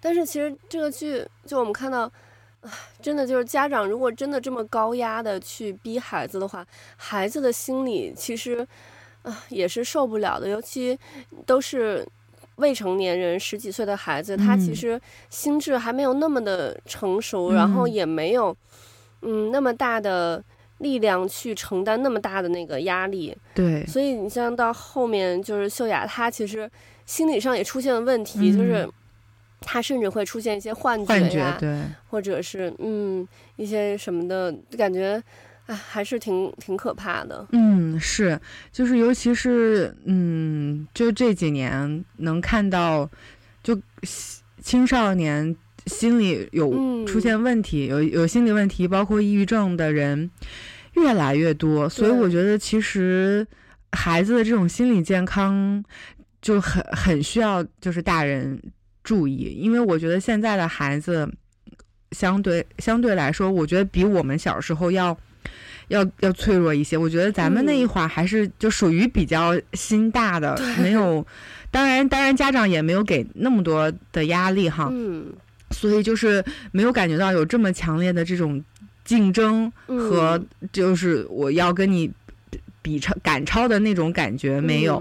[0.00, 2.10] 但是其实这个剧就我们看到。
[3.04, 8.66] 真的就是家长，如果真的这么高压的去逼孩子的话，孩子的心理其实
[9.20, 10.48] 啊也是受不了的。
[10.48, 10.98] 尤其
[11.44, 12.02] 都是
[12.56, 18.56] 未成年人，十几岁的孩子，他其实心智还没有那么的成熟，嗯、然后也没有
[19.20, 20.42] 嗯那么大的
[20.78, 23.36] 力量去承担那么大的那个压力。
[23.54, 26.70] 对，所以你像到后面，就是秀雅，她其实
[27.04, 28.88] 心理上也出现了问题，嗯、就是。
[29.64, 35.20] 他甚至会出现一些幻觉呀，对，或者是嗯一些什么的感觉，
[35.66, 37.46] 哎，还是挺挺可怕的。
[37.52, 38.38] 嗯，是，
[38.70, 43.10] 就是尤其是嗯，就这几年能看到，
[43.62, 43.80] 就
[44.62, 50.30] 青少年心理有出现问题，嗯、有有心理问题，包括抑郁症的人
[50.94, 51.88] 越来越多。
[51.88, 53.46] 所以我觉得，其实
[53.92, 55.82] 孩子的这种心理健康
[56.40, 58.60] 就很很需要，就是大人
[59.04, 61.30] 注意，因为我觉得现在的孩子
[62.10, 65.16] 相对相对来说，我觉得比我们小时候要。
[65.88, 71.24] 要要脆弱一些，我觉得咱们那一会儿还是就属于比较心大的，嗯、没有，
[71.70, 75.26] 当然当然家长也没有给那么多的压力哈，嗯，
[75.72, 78.64] 所以就是没有感觉到有这么强烈的这种
[79.04, 82.10] 竞争和就是我要跟你
[82.80, 84.96] 比超赶超的那种感觉没有，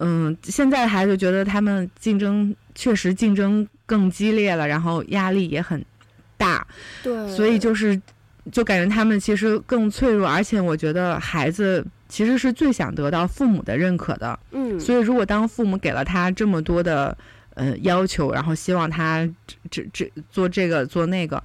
[0.00, 5.84] 嗯，嗯，现在孩子觉得他们竞争确实竞争更激烈了，然后压力也很
[6.36, 6.66] 大，
[7.02, 8.00] 对，所以就是。
[8.50, 14.36] 就感觉他们其实更脆弱，而且我觉得孩子其实是最想得到父母的认可的。
[14.50, 17.16] 嗯，所以如果当父母给了他这么多的
[17.54, 19.28] 呃要求，然后希望他
[19.70, 21.40] 这这做这个做那个，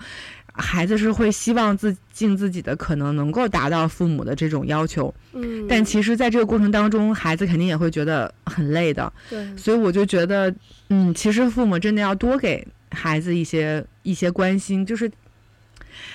[0.57, 5.13] 孩子是会希望自尽自己的可能能够达到父母的这种要求。
[5.33, 9.11] 嗯，但其实在这个过程当中，孩子肯定也会觉得很累的。
[9.29, 10.53] 对，所以我就觉得，
[10.89, 15.11] 嗯，其实父母真的要多给孩子一些一些关心，就是。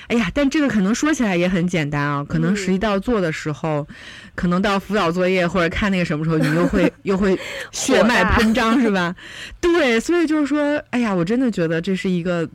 [0.09, 3.87] 哎呀，但这个可能说起来也很简单啊，可能实际到做的时候，嗯、
[4.35, 7.39] 可能到辅导作业或者看那个什么时候，你又会又会
[7.73, 9.15] 血脉喷张，是吧？
[9.59, 12.47] 对，所以就是说，哎呀，我真的觉得这是一个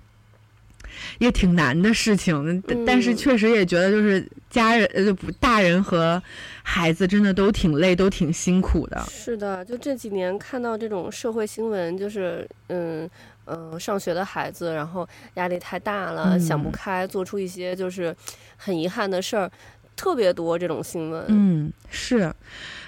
[1.20, 6.22] 也挺难的事情，但但是确实也觉得就是家人呃不大人和
[6.64, 9.04] 孩子真的都挺累，都挺辛苦的。
[9.10, 13.10] 是的，就这几年看到这种社会新闻，就是嗯。
[13.48, 18.12] 嗯、呃，上学的孩子，然后压力太大了，嗯、想不开，做出一些就是
[18.58, 19.52] 很遗憾的事儿，
[19.96, 21.24] 特别多这种新闻。
[21.28, 22.34] 嗯，是，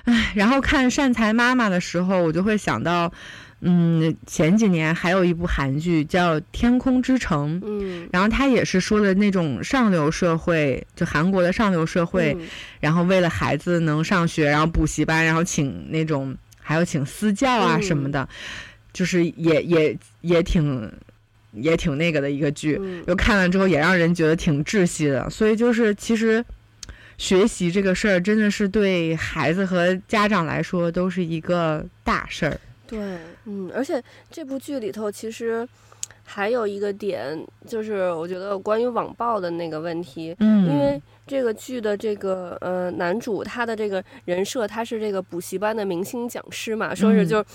[0.06, 3.14] 唉，然后看善财妈妈的时候，我就会想到，
[3.62, 12.48] 嗯，前几年还有一部韩剧叫《天空之城》，嗯，然后他也是说的那种上流社会，就韩国的上流社会，嗯、
[12.80, 18.22] 然后为了孩子能上学，然后补习班，然后请那种还有请私教啊什么的。
[18.24, 18.36] 嗯
[18.94, 20.92] 就是也也也挺
[21.52, 25.30] 也挺那个的一个剧，又看完之后也让人觉得挺窒息的。
[25.30, 26.44] 所以就是其实
[27.20, 32.60] 学习这个事儿真的是对孩子和家长来说都是一个大事儿。
[32.88, 33.00] 对，
[33.46, 35.68] 嗯，而且这部剧里头其实
[36.24, 40.36] 还有一个点，就是我觉得关于网暴的那个问题。
[40.40, 47.46] 嗯，因为这个剧的这个呃男主他的这个人设他是这个补习班的明星讲师嘛，说是就。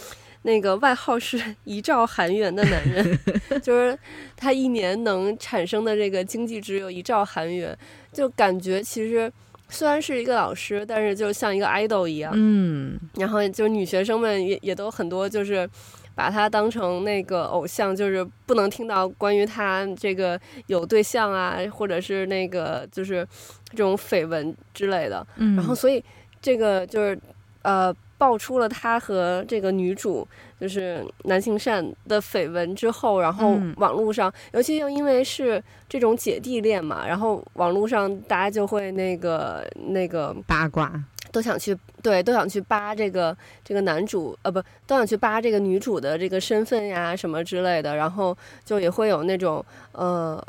[0.45, 3.19] 那个外号是一兆韩元的男人，
[3.63, 3.97] 就是
[4.37, 7.79] 他一年能产生的这个经济值有一兆韩元，
[8.13, 9.33] 就感觉其实
[9.73, 12.33] 虽然是一个老师，但是就像一个 idol 一样。
[12.37, 15.69] 嗯，然后就是女学生们也也都很多，就是
[16.15, 23.27] 把他当成那个偶像，就是不能听到关于他这个有对象啊，或者是那个就是
[23.71, 25.27] 这种绯闻之类的。
[25.37, 26.05] 嗯，然后所以
[26.41, 27.19] 这个就是
[27.63, 27.93] 呃。
[28.23, 30.25] 爆出了他和这个女主
[30.63, 40.93] 就是南杏善的绯闻之后，然后网络上，嗯、尤其又因为是这种姐弟恋嘛，然后网络上大家就会那个那个八卦，
[41.33, 50.41] 都想去对，都想去扒这个这个男主，呃，不，都想去扒这个女主的这个身份呀什么之类的，然后就也会有那种呃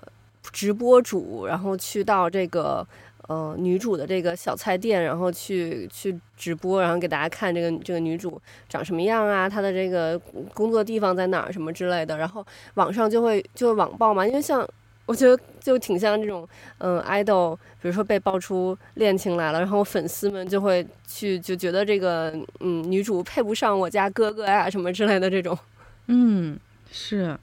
[0.52, 2.88] 直播主，然后去到这个。
[3.28, 10.20] 呃，女主的这个小菜店，然后去去直播，然后给大家看这个这个女主长什么样啊，她的这个
[10.54, 14.68] 工作地方在哪儿什么之类的，然后网上就会就会网暴嘛，因为像
[15.06, 16.46] 我觉得就挺像这种
[16.80, 25.58] 嗯、idol，比如说被爆出恋情来了，然后粉丝们就会去就觉得这个嗯女主配不上我家哥哥呀什么之类的这种，
[26.08, 26.60] 嗯
[26.92, 27.40] 是，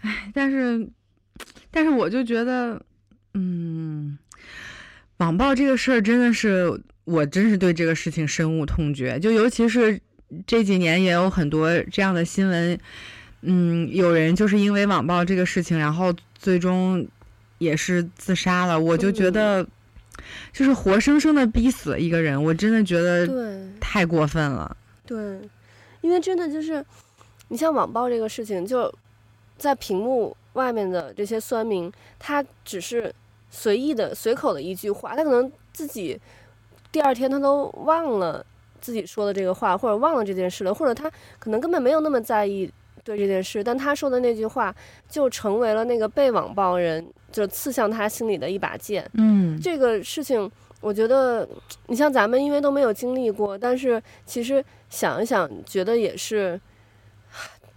[0.00, 0.88] 哎，但是
[1.70, 2.82] 但是我就觉得
[3.34, 4.18] 嗯。
[5.18, 9.18] 网暴这个事儿真的是，我真是对这个事情深恶痛绝。
[9.18, 10.00] 就尤其是
[10.46, 12.78] 这几年也有很多这样的新闻，
[13.42, 17.04] 嗯，有人就是因为网暴这个事情，然后最终
[17.58, 18.78] 也是自杀了。
[18.78, 19.66] 我就觉得，
[20.52, 23.26] 就是活生生的逼死了一个人，我真的觉得
[23.80, 24.76] 太过分了。
[25.04, 25.48] 对，对，
[26.00, 26.84] 因为真的就是，
[27.48, 28.92] 你像网暴这个事情，就
[29.56, 33.12] 在屏幕外面的这些酸民，他只是。
[33.50, 36.20] 随意的、随口的一句话，他可能自己
[36.92, 38.44] 第二天他都忘了
[38.80, 42.70] 自己说的这个话，或者忘了这件事了，或者他可能根本没有那么在意
[43.02, 44.74] 对这件事，但他说的那句话
[45.08, 49.08] 就成为了那个被网暴人就刺向他心里的一把剑。
[49.14, 51.48] 嗯，这个事情，我觉得
[51.86, 56.60] 你像咱们，因为都没有经历过，但是其实想一想，觉得也是，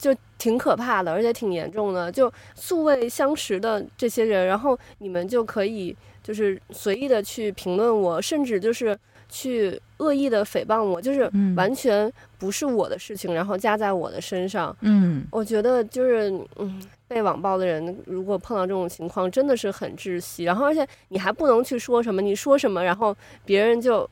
[0.02, 2.12] 就挺可怕的，而且挺严重的。
[2.12, 8.98] 就素未相识的这些人，然后你们就可以就是随意的去评论我，甚至就是。
[9.34, 11.22] 去恶意的诽谤我，就是
[11.56, 14.76] 完全不是我的事情，嗯、然后加在我的身上。
[14.82, 20.44] 嗯，我觉得就是，嗯，被网暴的人如果碰到这种情况，真的是很窒息。
[20.44, 24.06] 然后，而且你还不能去说什么，你说什么，然后别人就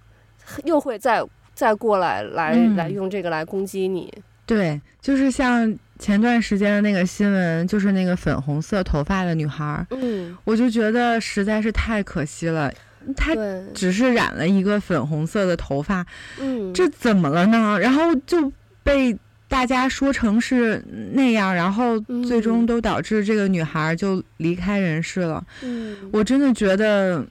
[0.64, 1.22] 又会再
[1.54, 4.10] 再过来来、嗯、来用这个来攻击你。
[4.50, 9.86] 对，就是像前段时间的那个新闻，就是那个粉红色头发的女孩。
[9.92, 12.74] 嗯，我就觉得实在是太可惜了。
[13.16, 13.36] 她
[13.76, 16.04] 只是染了一个粉红色的头发，
[16.40, 17.78] 嗯，这怎么了呢？
[17.80, 19.16] 然后就被
[19.48, 20.84] 大家说成是
[21.14, 25.46] 那样，然后最终都导致这个女孩就离开人世了。
[25.62, 27.24] 嗯，我真的觉得，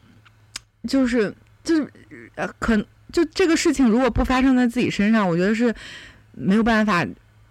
[0.87, 1.93] 就是就是
[2.37, 2.77] 呃，可
[3.13, 5.75] 就这个事情如果不发生在自己身上，我觉得是
[6.39, 7.07] 没有办法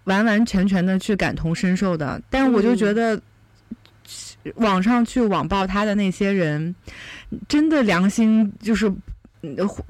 [0.05, 2.21] 完完全全的去感同身受的。
[2.29, 3.21] 但是我就觉得。
[4.55, 6.73] 网上去网暴他的那些人，
[7.49, 8.89] 真的良心就是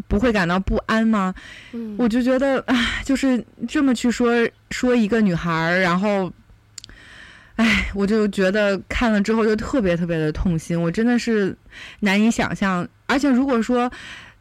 [0.07, 1.31] 不会感到不安吗？
[1.73, 4.33] 嗯，我就觉得，唉，就是这么去说
[4.71, 6.33] 说一个女孩，然后，
[7.57, 11.55] 唉，我就觉得看了之后就特别特别的痛心，我真的是
[11.99, 12.87] 难以想象。
[13.05, 13.91] 而且如果说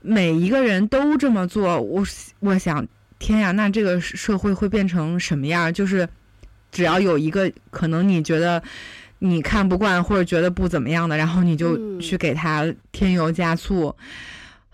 [0.00, 2.02] 每一个人都这么做，我
[2.40, 2.86] 我想，
[3.18, 5.72] 天呀，那这个社会会变成什么样？
[5.72, 6.08] 就是
[6.70, 8.62] 只要有一个可能，你觉得。
[9.20, 13.96] 你看不惯或者觉得不怎么样的，然后你就去给他添油加醋，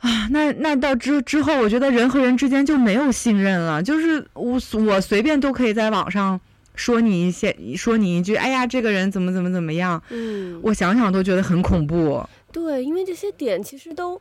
[0.01, 3.81] 嗯、啊，那那到之之后，我觉得人和人之间就没有信任了。
[3.81, 6.41] 就是我我随便都可以在网上
[6.75, 12.29] 说你一些，说你一句，哎呀，这个人怎么怎么怎么样，嗯，我想想都觉得很恐怖。
[12.51, 14.21] 对，因为这些点其实都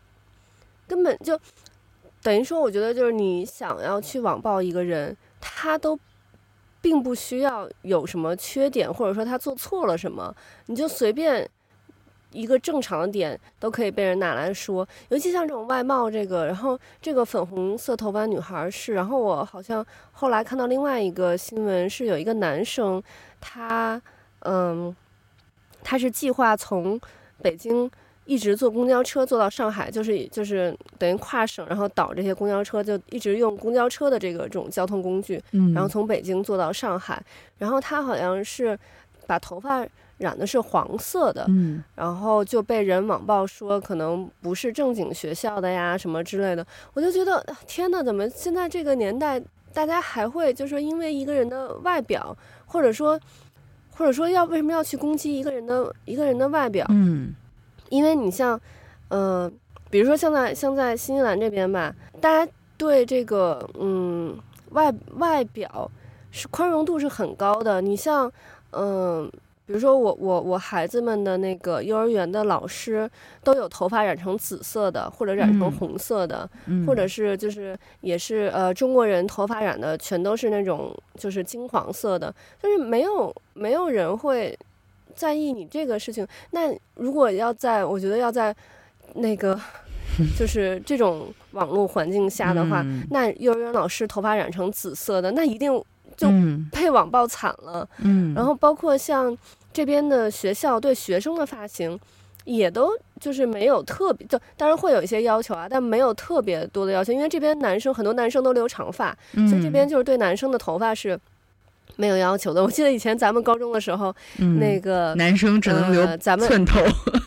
[0.88, 1.38] 根本就
[2.22, 6.00] 等于说，我觉得就是你想要去网暴一个人，他都。
[6.84, 11.48] 并不需要有什么缺点，或者说他做错了什么，你就随便
[12.32, 14.88] 一个正常的点都可以被人拿来说。
[15.10, 23.00] 尤其像这种外貌，这个，然后这个粉红色头发女孩是，然后我好像后来看到另外一个新闻，是有一个男生，
[23.40, 24.02] 他
[24.40, 24.96] 嗯，
[25.84, 27.00] 他是计划从
[27.44, 27.92] 北京。
[28.26, 37.22] 一直坐公交车坐到上海，就是就是等于跨省，然后倒这些公交车，就一直用公交车的这个这种交通工具，嗯，然后从北京坐到上海。
[37.58, 38.78] 然后他好像是
[39.28, 39.86] 把头发
[40.20, 46.66] 染的是黄色的，嗯，然后就被人网暴说可能不是正经学校的呀什么之类的。
[46.94, 49.42] 我就觉得天呐，怎么现在这个年代
[49.74, 53.20] 大家还会就是说因为一个人的外表，或者说
[53.92, 56.86] 或者说要为什么要去攻击一个人的一个人的外表？
[56.90, 57.34] 嗯。
[57.92, 58.60] 因为你像，
[59.10, 59.52] 嗯、呃，
[59.90, 64.36] 比如说像在像在新西兰这边吧，大家对这个嗯
[64.70, 65.92] 外外表
[66.32, 67.82] 是宽容度是很高的。
[67.82, 68.32] 你像，
[68.70, 69.32] 嗯、呃，
[69.66, 73.10] 比如说我我我孩子们的那个幼儿园的老师
[73.44, 84.58] 都有头发染成紫色的，或者染成红色的，嗯、或者是就是也是呃中国人头发染的全都是那种就是金黄色的，但是没有没有人会。
[85.16, 88.56] 在意你这个事情，那如果要在，我觉得要在
[89.16, 89.60] 那个
[90.38, 95.72] 就是这种网络环境下的话，嗯、那幼儿园老师头发染成紫色的，那一定
[96.18, 96.28] 就
[96.72, 97.88] 配网暴惨了。
[98.00, 99.38] 嗯，然后包括像
[99.72, 102.00] 这边的学校对学生的发型，
[102.46, 111.20] 也都就是没有特别，就当然会有一些要求啊，但没有特别多的要求，因为这边男生很多男生都留长发，嗯、所以这边就是对男生的头发是。
[112.02, 112.64] 没有要求的。
[112.64, 116.80] 我记得以前咱们高中的时候，嗯、那个男生只能留咱们寸头。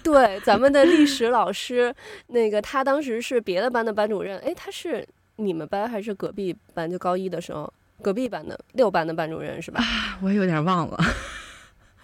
[0.02, 1.94] 对，咱们的历史老师，
[2.26, 4.36] 那个他当时是别的班的班主任。
[4.40, 5.06] 哎，他是
[5.36, 6.90] 你们班还是隔壁班？
[6.90, 7.72] 就高一的时候，
[8.02, 9.80] 隔壁班的六班的班主任是吧？
[9.80, 10.98] 啊，我有点忘了。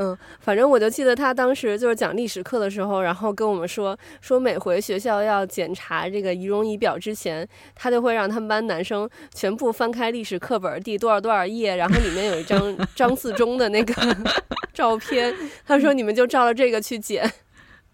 [0.03, 14.16] 嗯，反正我就记得他当时就是讲历史课的时候，然后跟我们说说每回学校要检查这个仪容仪表之前，他就会让他们班男生全部翻开历史课本第多少多少页，然后里面有一张 张自忠的那个
[14.72, 15.34] 照片，
[15.66, 17.30] 他说你们就照着这个去检。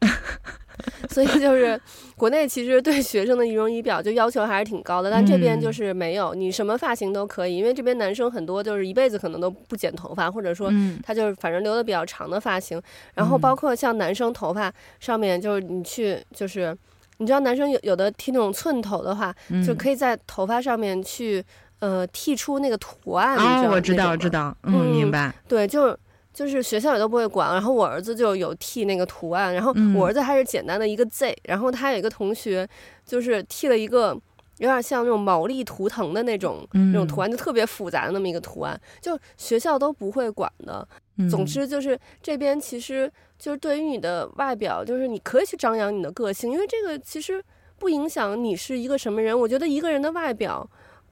[1.11, 1.81] 所以就是，
[2.17, 12.81] 国内其实对学生的仪容仪表就要求还是挺高的，但这边就是没有，你什么发型都可以，因为这边男生很多就是一辈子可能都不剪头发，或者说他就是反正留的比较长的发型。
[13.15, 16.75] 然后包括像男生头发上面，就是你去就是，
[17.19, 19.35] 你知道男生有有的剃那种寸头的话，
[19.67, 21.45] 就可以在头发上面去
[21.81, 23.37] 呃剃出那个图案。
[23.37, 25.35] 哦，我知道，我知道，嗯，明白。
[25.47, 25.95] 对，就
[26.37, 27.53] 就是学校也都不会管。
[27.53, 32.69] 然后我儿子就有剃那个图案，然后我儿子还是简单的一个 Z，然后他有一个同学
[33.05, 34.17] 就是剃了一个。
[34.59, 40.89] 有点像那种毛利图腾的那种、嗯、那种图案，就特别复杂的那么一个图案，就学校都不会管的。
[41.19, 47.45] 嗯、总之就是这边其实就是对于你的外表，就是你可以去张扬你的个性，因为这个其实
[47.79, 49.39] 不影响你是一个什么人。
[49.39, 50.67] 我觉得一个人的外表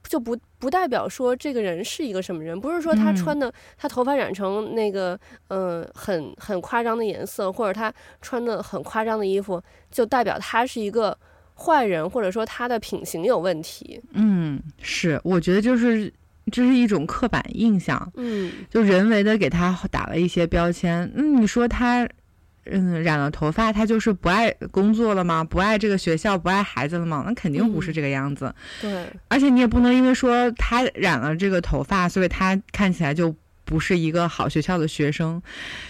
[0.07, 11.17] 就不不代表说这个人是一个什么人，不是说他穿的、嗯、他头发染成那个嗯、呃、很很夸张的颜色，或者他穿的很夸张的衣服，就代表他是一个。
[11.57, 13.97] 坏人，或者说他的品行有问题。
[14.11, 16.11] 嗯，是，我觉得就是
[16.51, 18.11] 这是一种刻板印象。
[18.15, 21.09] 嗯，就人为的给他打了一些标签。
[21.15, 22.05] 嗯，你说他，
[22.65, 25.43] 嗯，染了头发，他就是不爱工作了吗？
[25.43, 27.23] 不爱这个学校，不爱孩子了吗？
[27.25, 28.53] 那肯定不是这个样子。
[28.83, 33.35] 嗯、对，而且你也不能因为说他染了这个头发，所以他看起来就。
[33.65, 35.41] 不是一个好学校的学生，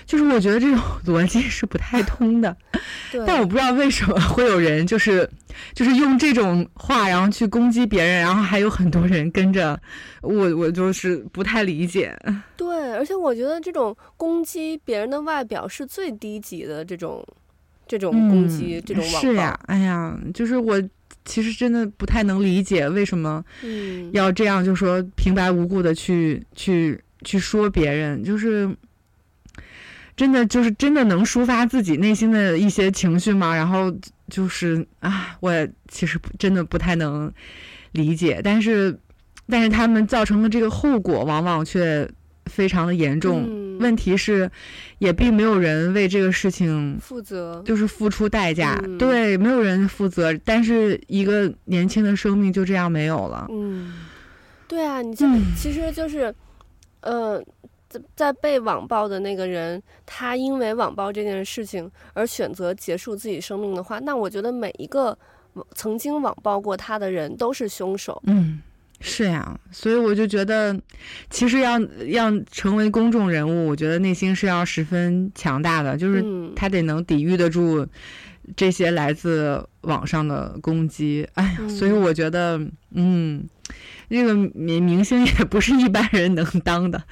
[0.05, 2.55] 就是我觉得这种 逻辑是不太通的。
[3.11, 5.29] 对但我不知道为什么会有人就是
[5.73, 9.79] 就是用这种话，然后去攻击别人，然后还有很多人跟着
[10.21, 12.17] 我，我就是不太理解。
[12.55, 17.25] 对，而且我觉得这种攻击别人的外表是最低级的这种
[17.85, 19.19] 这种攻击，嗯、这种网暴。
[19.19, 20.81] 是呀，哎呀，就是我
[21.25, 23.43] 其实真的不太能理解为什么
[24.11, 27.01] 要这样，就说平白无故的去去。
[27.25, 28.69] 去说别人，就是
[30.15, 33.53] 真的，就是真的能抒发自己内心的一些情绪吗？
[33.53, 33.93] 然后
[34.29, 37.29] 就是啊，我其实真的不太能
[37.91, 38.97] 理解，但是，
[39.49, 42.09] 但是他们造成的这个后果往往却
[42.45, 43.43] 非常的严重。
[43.45, 44.49] 嗯、问题是，
[44.99, 48.79] 也并没有人为这个事情负责，就是付出代价。
[48.85, 53.47] 嗯、对，没有人负责，但是一个年轻的生命就这样没有了。
[53.49, 53.93] 嗯，
[54.65, 55.25] 对啊，你这
[55.57, 56.33] 其实就是。
[57.05, 57.41] 呃，
[57.87, 65.17] 在在被网暴的那个人，他因为网暴这件事情而选择结束自己生命的话，那我觉得每一个
[65.73, 68.21] 曾经网暴过他的人都是凶手。
[68.25, 68.59] 嗯，
[68.99, 70.75] 是呀，所以我就觉得，
[71.29, 76.25] 其实要要成为公众人物，我觉得内心是要十分强大的，就是
[76.55, 77.87] 他得能抵御得住
[78.55, 81.27] 这些来自网上的攻击。
[81.33, 82.59] 哎呀，所以我觉得，
[82.91, 83.47] 嗯。
[84.07, 87.03] 这个明明星也不是一般人能当的，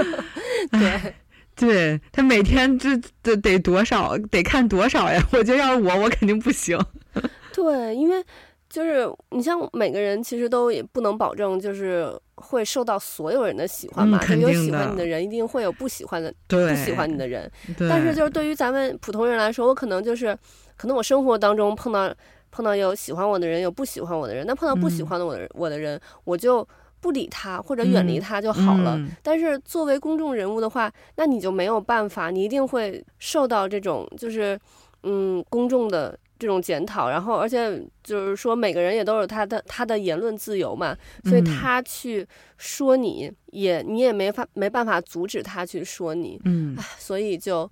[0.70, 1.14] 对，
[1.56, 5.26] 对他每天这得得多少得看多少呀？
[5.32, 6.78] 我觉得要是我，我肯定不行。
[7.54, 8.22] 对，因为
[8.68, 14.20] 就是你像每个人，其实都也不能保证就是会受到所有人的喜欢嘛。
[14.28, 17.50] 嗯、有喜欢你的人，一定会有不喜欢的，对不喜欢你的人。
[17.76, 20.36] 对但是就是对于咱们普通人来说，我可能就是
[20.76, 22.12] 可能我生活当中碰到。
[22.50, 24.46] 碰到有喜欢我的人，有不喜欢我的人。
[24.46, 26.66] 那碰到不喜欢的我的、嗯、我的人，我就
[26.98, 28.96] 不理他或者远离他就好了。
[28.96, 34.58] 嗯、但是作为公众人物的话，那你就没有办法，你一定会受到这种就是
[35.02, 37.10] 嗯公众的这种检讨。
[37.10, 42.26] 然后，而且就是说，每个人也都有他的他的言论自由嘛，所以他去
[42.56, 46.40] 说你也你也没法没办法阻止他去说你。
[46.44, 47.70] 嗯，所以就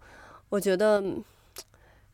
[0.49, 1.03] 我觉得。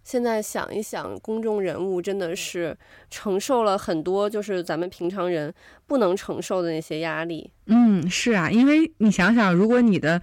[0.05, 2.77] 现在想一想，公众人物真的是
[3.09, 5.55] 承受了很多，就是咱们平常人
[5.87, 7.49] 不能承受的那些压力。
[7.67, 10.21] 嗯，是啊，因为你想想，如果你的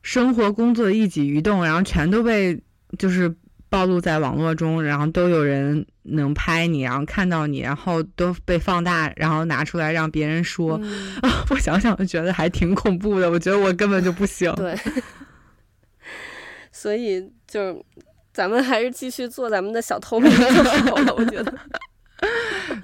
[0.00, 2.56] 生活、工作的一举一动，然后全都被
[2.96, 3.34] 就是
[3.68, 13.30] 暴露在网络中，然后都有人能拍你，然后看到你，然后都被放大，然后拿出来让别人说，嗯、啊， 我想想，我觉得还挺恐怖的。
[13.30, 14.52] 我觉得我根本就不行。
[14.54, 14.78] 对，
[16.72, 17.84] 所以就。
[18.36, 21.50] 咱们还是继续做咱们的小透明就好了，我觉得。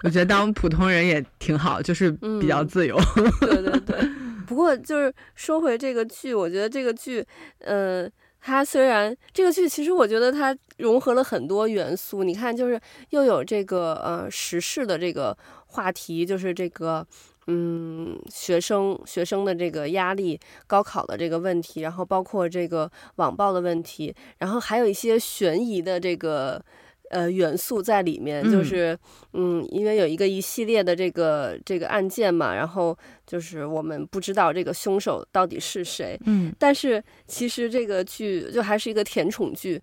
[0.02, 2.10] 我觉得当普通人也挺好，就是
[2.40, 2.98] 比较自由。
[3.16, 4.10] 嗯、对对对。
[4.46, 7.22] 不过就是说回这个剧，我觉得这个剧，
[7.58, 8.10] 嗯、呃，
[8.42, 12.24] 它虽然这个剧其实我觉得它融合了很多元素。
[12.24, 12.78] 你看，就是
[13.10, 15.36] 又有这个呃时事的这个
[15.68, 17.06] 话题，就是这个。
[17.48, 20.38] 嗯，学生学生的这个压力，
[20.68, 26.64] 高考的这个问题，然后包括这个网暴的问题，然后还有一些悬疑的这个。
[27.12, 28.98] 呃，元素在里面，就是，
[29.34, 32.96] 嗯，因为有一个一系列的这个这个案件嘛，然后
[33.26, 39.78] 就是我们不知道这个凶手到底是谁，嗯，但是其实这个剧就还是一个甜宠剧，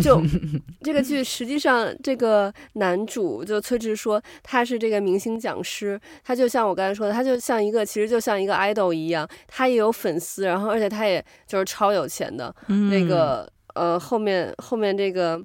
[0.00, 0.22] 就
[0.80, 15.42] 这个剧实际上这个男主就崔智说他是这个明星讲师，他就像我刚才说的，他就像一个其实就像一个 idol 一样，他也有粉丝，然后而且他也就是超有钱的，嗯、那个呃后面后面这个。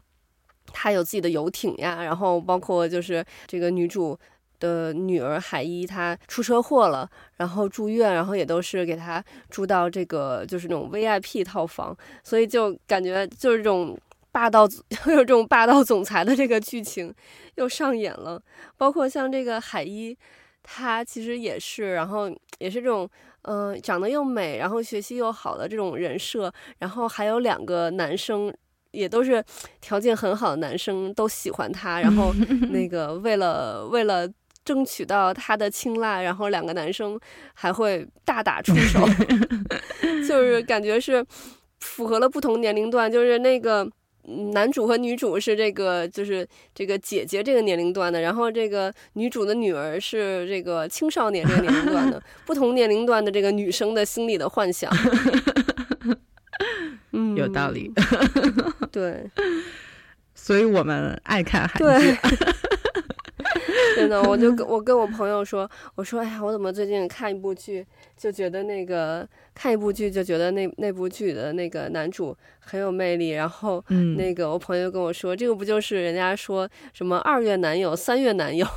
[0.77, 4.17] 他有自己的游艇呀，然后包括就是这个女主
[4.59, 13.97] 的女儿海一，她出车祸了，然后住院，然后也都是给她住到这个就是那种 VIP 套房，所以就感觉就是这种
[14.33, 14.67] 霸道，
[15.07, 17.13] 有 这种霸道总裁的这个剧情
[17.55, 18.41] 又上演了。
[18.75, 20.17] 包括像这个海一，
[20.61, 23.09] 她其实也是，然后也是这种
[23.43, 28.53] 嗯、呃，长得又美，然后学习又好的这种人设，然后还有两个男生。
[28.95, 29.43] 也都是
[29.81, 32.33] 条件很好的男生都喜欢她，然后
[32.71, 34.27] 那个为了为了
[34.63, 37.19] 争取到她的青睐，然后两个男生
[37.53, 39.05] 还会大打出手，
[40.27, 41.23] 就是感觉是
[41.79, 43.87] 符合了不同年龄段，就是那个
[44.53, 54.91] 男主和女主是这个就是这个姐姐这个年龄段的，然后这个女主的女儿是这个青少年这个年龄段的， 不同年龄段的这个女生的心理的幻想。
[57.15, 57.91] 嗯，有道理。
[58.91, 59.29] 对，
[60.33, 62.17] 所以我们爱看韩剧。
[63.95, 67.85] 真的，我就跟我跟我朋友说，我说，哎呀，我怎么最近看一部剧，
[68.17, 69.25] 就觉得那个
[69.55, 73.29] 看一部剧就觉得那那部剧的那个男主很有魅力。
[73.29, 73.83] 然后，
[74.17, 78.67] 那个我朋友跟我说，嗯、这个不就是人家说什么二月男友、三月男友？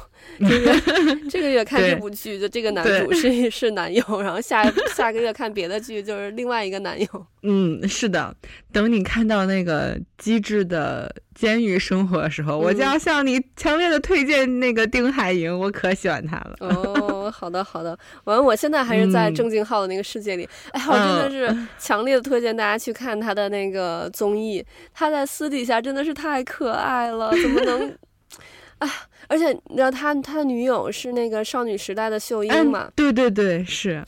[0.41, 0.73] 这个
[1.31, 4.65] 这个月看这部剧，就这个男主是是男友，然后下
[4.95, 7.07] 下个月看别的剧，就是另外一个男友。
[7.43, 8.35] 嗯，是的。
[8.73, 16.57] 等你看到那个机智的监狱生活的时候，嗯、我就要向你强烈的推荐那个丁海寅，我可喜欢他了。
[16.69, 17.99] 哦，好的好的。
[18.25, 20.49] 完，我现在还是在郑敬浩的那个世界里。
[20.73, 24.65] 嗯、哎，我真的是 强烈的推荐大家去看他的那个综艺。
[24.93, 27.97] 他在私底下真的是太可爱了，怎么能？
[28.79, 28.91] 哎。
[29.31, 32.91] 而且你知道他他的女友是那个少女时代的秀英嘛？
[32.97, 34.03] 对对对，是。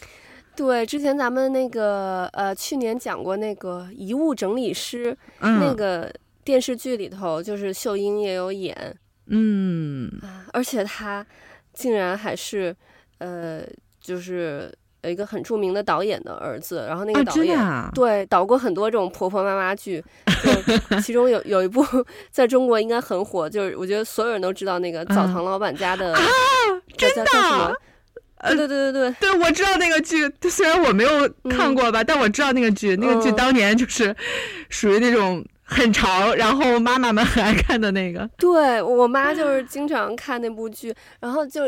[0.56, 6.10] 对，之前咱们那个呃去年讲过那个遗物整理师、嗯、那个
[6.42, 8.96] 电视剧里头，就是秀英也有演。
[9.26, 10.10] 嗯。
[10.54, 11.26] 而且他
[11.74, 12.74] 竟然还是
[13.20, 13.62] 呃
[14.00, 14.70] 就是。
[15.02, 20.04] 有一个很著名的导演的儿子，然后那个导演、啊啊、对导过很多这种婆婆妈妈剧，
[20.44, 21.82] 就 其中有有一部
[22.30, 26.14] 在中国应该很火，就是我觉得所有人都知道那个澡堂老板家的、
[26.98, 27.74] 真的，
[28.40, 34.14] 呃，对对对对对，我知道那个剧，虽然我没有看过吧，嗯、但我知道那个剧，那个剧当年就是
[34.68, 38.28] 属于那种很潮，然后妈妈们很爱看的那个。
[38.36, 41.62] 对，我妈就是经常看那部剧，然后就。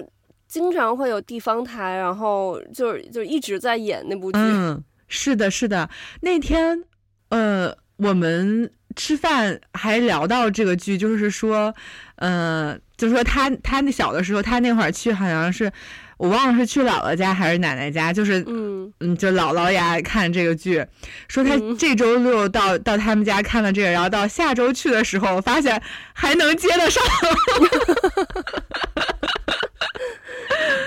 [0.53, 4.39] 经常会有地方台，然后就是就一直在演那部剧。
[4.39, 5.89] 嗯，是的，是的。
[6.21, 6.85] 那天，
[7.31, 11.75] 呃，我们吃饭还聊到这个剧，就是说，
[12.17, 15.73] 呃，就是说他他那小的时候，他那会儿去好像是
[16.19, 20.85] 我忘了是去姥姥家还是奶奶家，就是嗯嗯，就姥姥也爱看这个剧，
[21.29, 25.83] 说他这周六到、嗯、到他们家看了这个，然后到下周去的时候，发现
[26.13, 27.03] 还能接得上。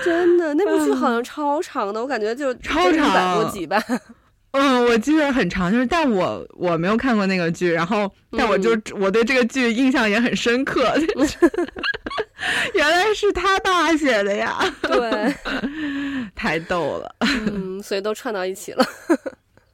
[0.06, 3.82] 真的，那部剧好像超长的，嗯、我感觉就超长，一百多集吧。
[4.52, 10.94] 嗯，我记得很长，就是但我我没有看过那个剧，然后但我就、嗯、我对这个剧印象也很深刻。
[12.72, 14.58] 原来是他爸写的呀！
[14.82, 15.34] 对，
[16.34, 17.14] 太逗了。
[17.20, 18.84] 嗯，所以都串到一起了。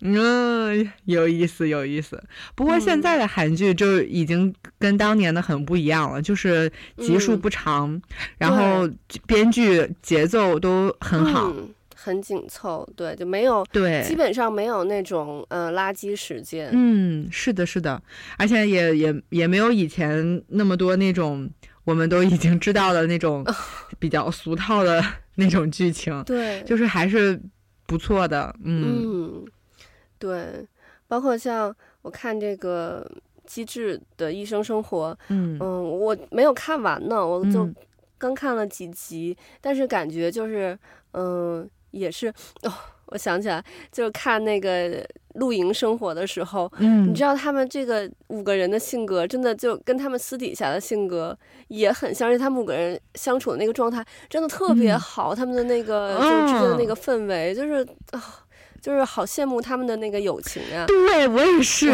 [0.05, 2.21] 嗯，有意思，有意思。
[2.57, 8.03] 不过现在的韩剧就已经跟当年的很不一样了，嗯、就是集数不长，嗯、
[8.39, 8.89] 然后
[9.27, 12.85] 编剧节奏都很好，嗯、很紧凑。
[12.97, 16.69] 对，就没有对，基本上没有那种呃垃圾时间。
[16.73, 18.03] 嗯，是的，是的，
[18.39, 21.49] 而且也也也没有以前那么多那种
[21.85, 23.47] 我们都已经知道的那种
[24.01, 25.01] 比较俗套的
[25.37, 26.25] 那种剧情。
[26.25, 27.41] 对，就是还是
[27.87, 28.53] 不错的。
[28.65, 29.45] 嗯。
[30.23, 30.69] 嗯对，
[31.09, 33.05] 包括像我看这个
[33.45, 35.59] 《机智的医生生活》，嗯。
[35.61, 37.69] 嗯，我没有看完呢，我就
[38.17, 40.79] 刚看了几集，嗯、但是感觉就是，
[41.13, 42.29] 嗯，也是
[42.63, 42.73] 哦，
[43.07, 44.91] 我想起来，就是看那个
[45.35, 51.37] 《露营生活》的时候，嗯，你知道他们这个五个人的性格，真的就跟他们私底下的性格
[51.69, 58.39] 也很像，是他们五个人相处的那个状态真的特别好，嗯、他们的那个就是之间的那个氛围，哦、就是啊。
[58.83, 60.85] 就是好羡慕他们的那个友情啊！
[60.89, 61.93] 对，我也是。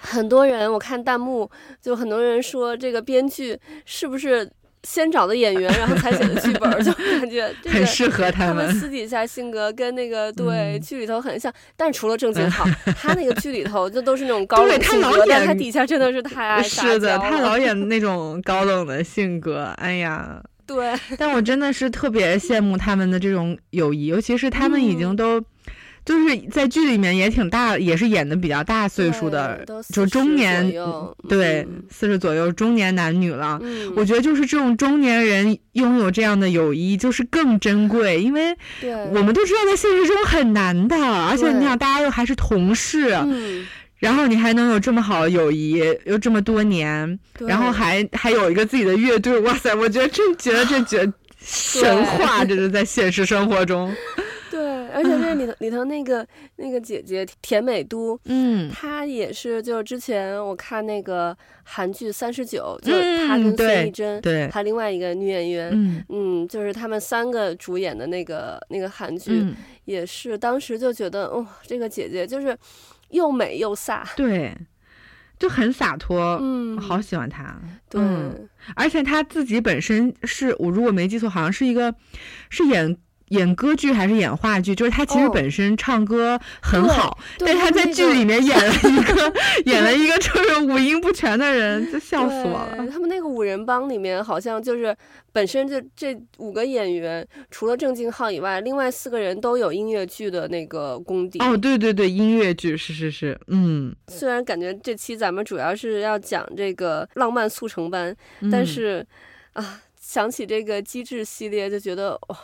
[0.00, 1.48] 很多人我看弹幕，
[1.82, 4.50] 就很多人说这个编剧是不是
[4.82, 8.66] 先找的演员，然后才写的剧本，就感觉很适合他们。
[8.66, 12.64] 他们私底下性格跟那个对剧里头很像，但除了郑敬浩，
[12.96, 16.62] 他那个剧里头就都是那种高冷 性格，但他底下真的是太爱。
[16.64, 20.94] 是的，他老演那种高冷的性格，哎呀，对。
[21.18, 25.38] 但我真的是特别羡慕他们的这种友谊，尤其是他们已经都。
[26.04, 30.72] 就是在剧里面也挺大，也是演的比较大岁数的，就中年，
[31.28, 33.58] 对，四十左右中年男女了。
[33.62, 38.56] 嗯，我觉得就是这种中年人拥有这样的友谊，就是更珍贵，因为
[39.12, 43.66] 我们都知道在现实中很难的，而且你想大家又还是同事，嗯，
[43.98, 53.94] 然后你还能有这么好的友谊，又这么多年，然后还还有一个自己的乐队，哇塞，我觉得真觉得这绝神话，这是在现实生活中。
[54.92, 66.04] 而且那里头里头那个那个姐姐田美都，嗯，她也是，就是之前我看那个韩剧《三十九》，就是她跟孙艺珍，对，还另外一个女演员，嗯。
[66.08, 69.54] 嗯，就是他们三个主演的那个那个韩剧，嗯，
[69.84, 72.56] 也是当时就觉得，哦，这个姐姐就是
[73.10, 74.56] 又美又飒，对，
[75.38, 81.94] 就很洒脱，嗯，好喜欢她，对，嗯，而且她自己本身是我如果没记错，好像是一个
[82.48, 82.96] 是演。
[83.30, 84.74] 演歌剧还是演话剧？
[84.74, 89.32] 就是他其实本身唱歌很好，哦、但是他在剧里面演了一个、那个、
[89.64, 92.86] 演了一个就是五音不全的人，就笑死我了。
[92.90, 94.94] 他们那个五人帮里面好像就是
[95.32, 101.38] 本身就这五个演员，除了郑敬浩以外，另外四个人都有音乐剧的那个功底。
[101.38, 103.94] 哦，对对对，音乐剧是是是，嗯。
[104.08, 109.06] 虽然感觉这期咱们主要是要讲这个浪漫速成班，嗯、但是
[109.52, 112.36] 啊，想起这个机智系列就觉得哇。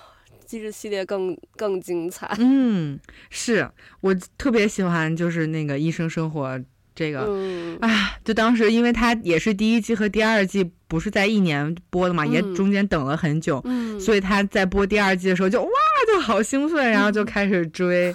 [0.46, 2.30] 机智系列更更精彩。
[2.38, 3.68] 嗯，是
[4.00, 6.58] 我特别喜欢，就是那个《医生生活》
[6.94, 15.70] 这个，嗯，啊，就当时因为它也是第一季和第二季不是在一年播的嘛，嗯、也中间等了很久，嗯，所以他在播第二季的时候就哇
[16.06, 18.14] 就好兴奋，然后就开始追，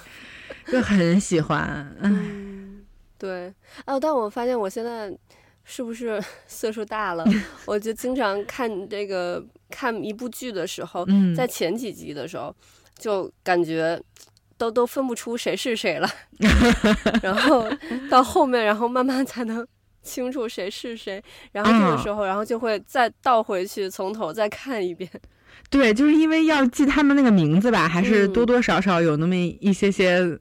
[0.66, 1.96] 嗯、就很喜欢。
[2.00, 2.82] 嗯，
[3.18, 3.54] 对，
[3.86, 5.16] 哦，但我发现我现在
[5.64, 7.26] 是不是 岁数大了？
[7.66, 9.46] 我就经常看这个。
[9.72, 12.56] 看一部剧的时候，嗯，在前几集的时候，
[13.00, 14.00] 就感觉
[14.58, 16.08] 都都分不出谁是谁了，
[17.24, 17.68] 然后
[18.10, 19.66] 到后面，然后慢慢才能
[20.04, 25.10] 清楚谁是谁，然后这个时候，然后就会再倒回去，从头再看一遍。
[25.70, 30.38] 对，就是因为要记他们那个名字吧，还是多多少少有那么一些些。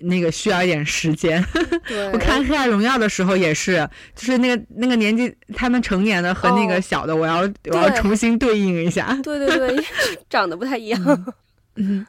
[0.00, 1.42] 那个需要一点时间。
[2.12, 9.18] 我看《黑暗荣耀》的时候也是，就是那个那个年纪，他们成年的和那个小的，我要、哦、我要重新对应一下。
[9.22, 9.84] 对对对，
[10.28, 11.34] 长得不太一样。
[11.76, 12.06] 嗯，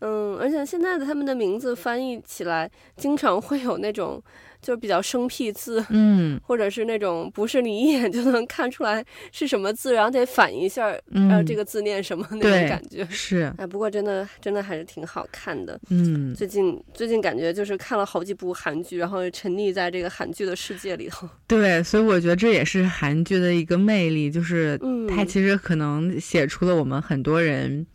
[0.00, 4.22] 嗯，而且现在的他们的名字翻译起来，经常会有那种。
[4.64, 13.06] 就比较生僻字，嗯，或者是那种不是你一眼就能看出来是什么字，然后得反一下，嗯，然后这个字念什么那种感觉。
[13.10, 15.78] 是，哎，不过真的真的还是挺好看的。
[15.90, 21.28] 嗯，最近最近感觉就是看了好几部韩剧，然后沉溺在这个韩剧的世界里头。
[21.46, 27.86] 对，所以我觉得这也是韩剧的一个魅力，就是它其实可能写出了我们很多人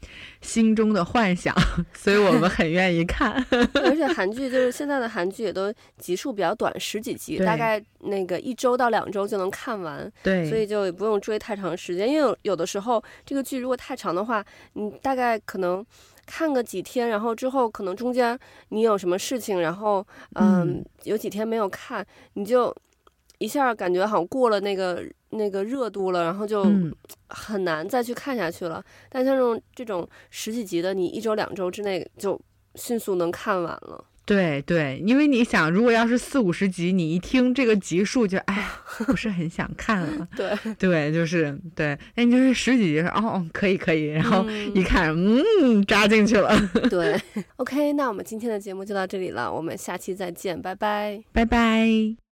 [0.41, 1.53] 心中的幻想，
[1.93, 3.33] 所以我们很愿意看。
[3.83, 10.11] 而且韩剧就是现在的韩剧也都集数比较短，十几集，大概那个一周到两周就能看完。
[10.23, 15.85] 对，所以就也不用追太长时间，因为有有的时候这个剧如果太长的话，你大概可能
[16.25, 18.37] 看个几天，然后之后可能中间
[18.69, 22.73] 你有什么事情，然后嗯，嗯有几天没有看，你就
[23.39, 26.65] 一下感觉好像过了那个那个热度了，然后就
[27.27, 28.79] 很难再去看下去了。
[28.79, 32.39] 嗯、但像这种这种十几集的，你一周两周之内就
[32.75, 34.05] 迅速能看完了。
[34.25, 40.27] 对对，因为你想，如果要是四五十集，你一听这个集数就哎呀，不是很想看了。
[40.37, 46.55] 对对，就是对，那你就是十几集说哦，可以可以，然后一看，嗯，嗯，扎进去了。
[46.91, 47.19] 对
[47.55, 52.28] ，OK，那我们今天的节目就到这里了，我们下期再见，拜拜，拜拜。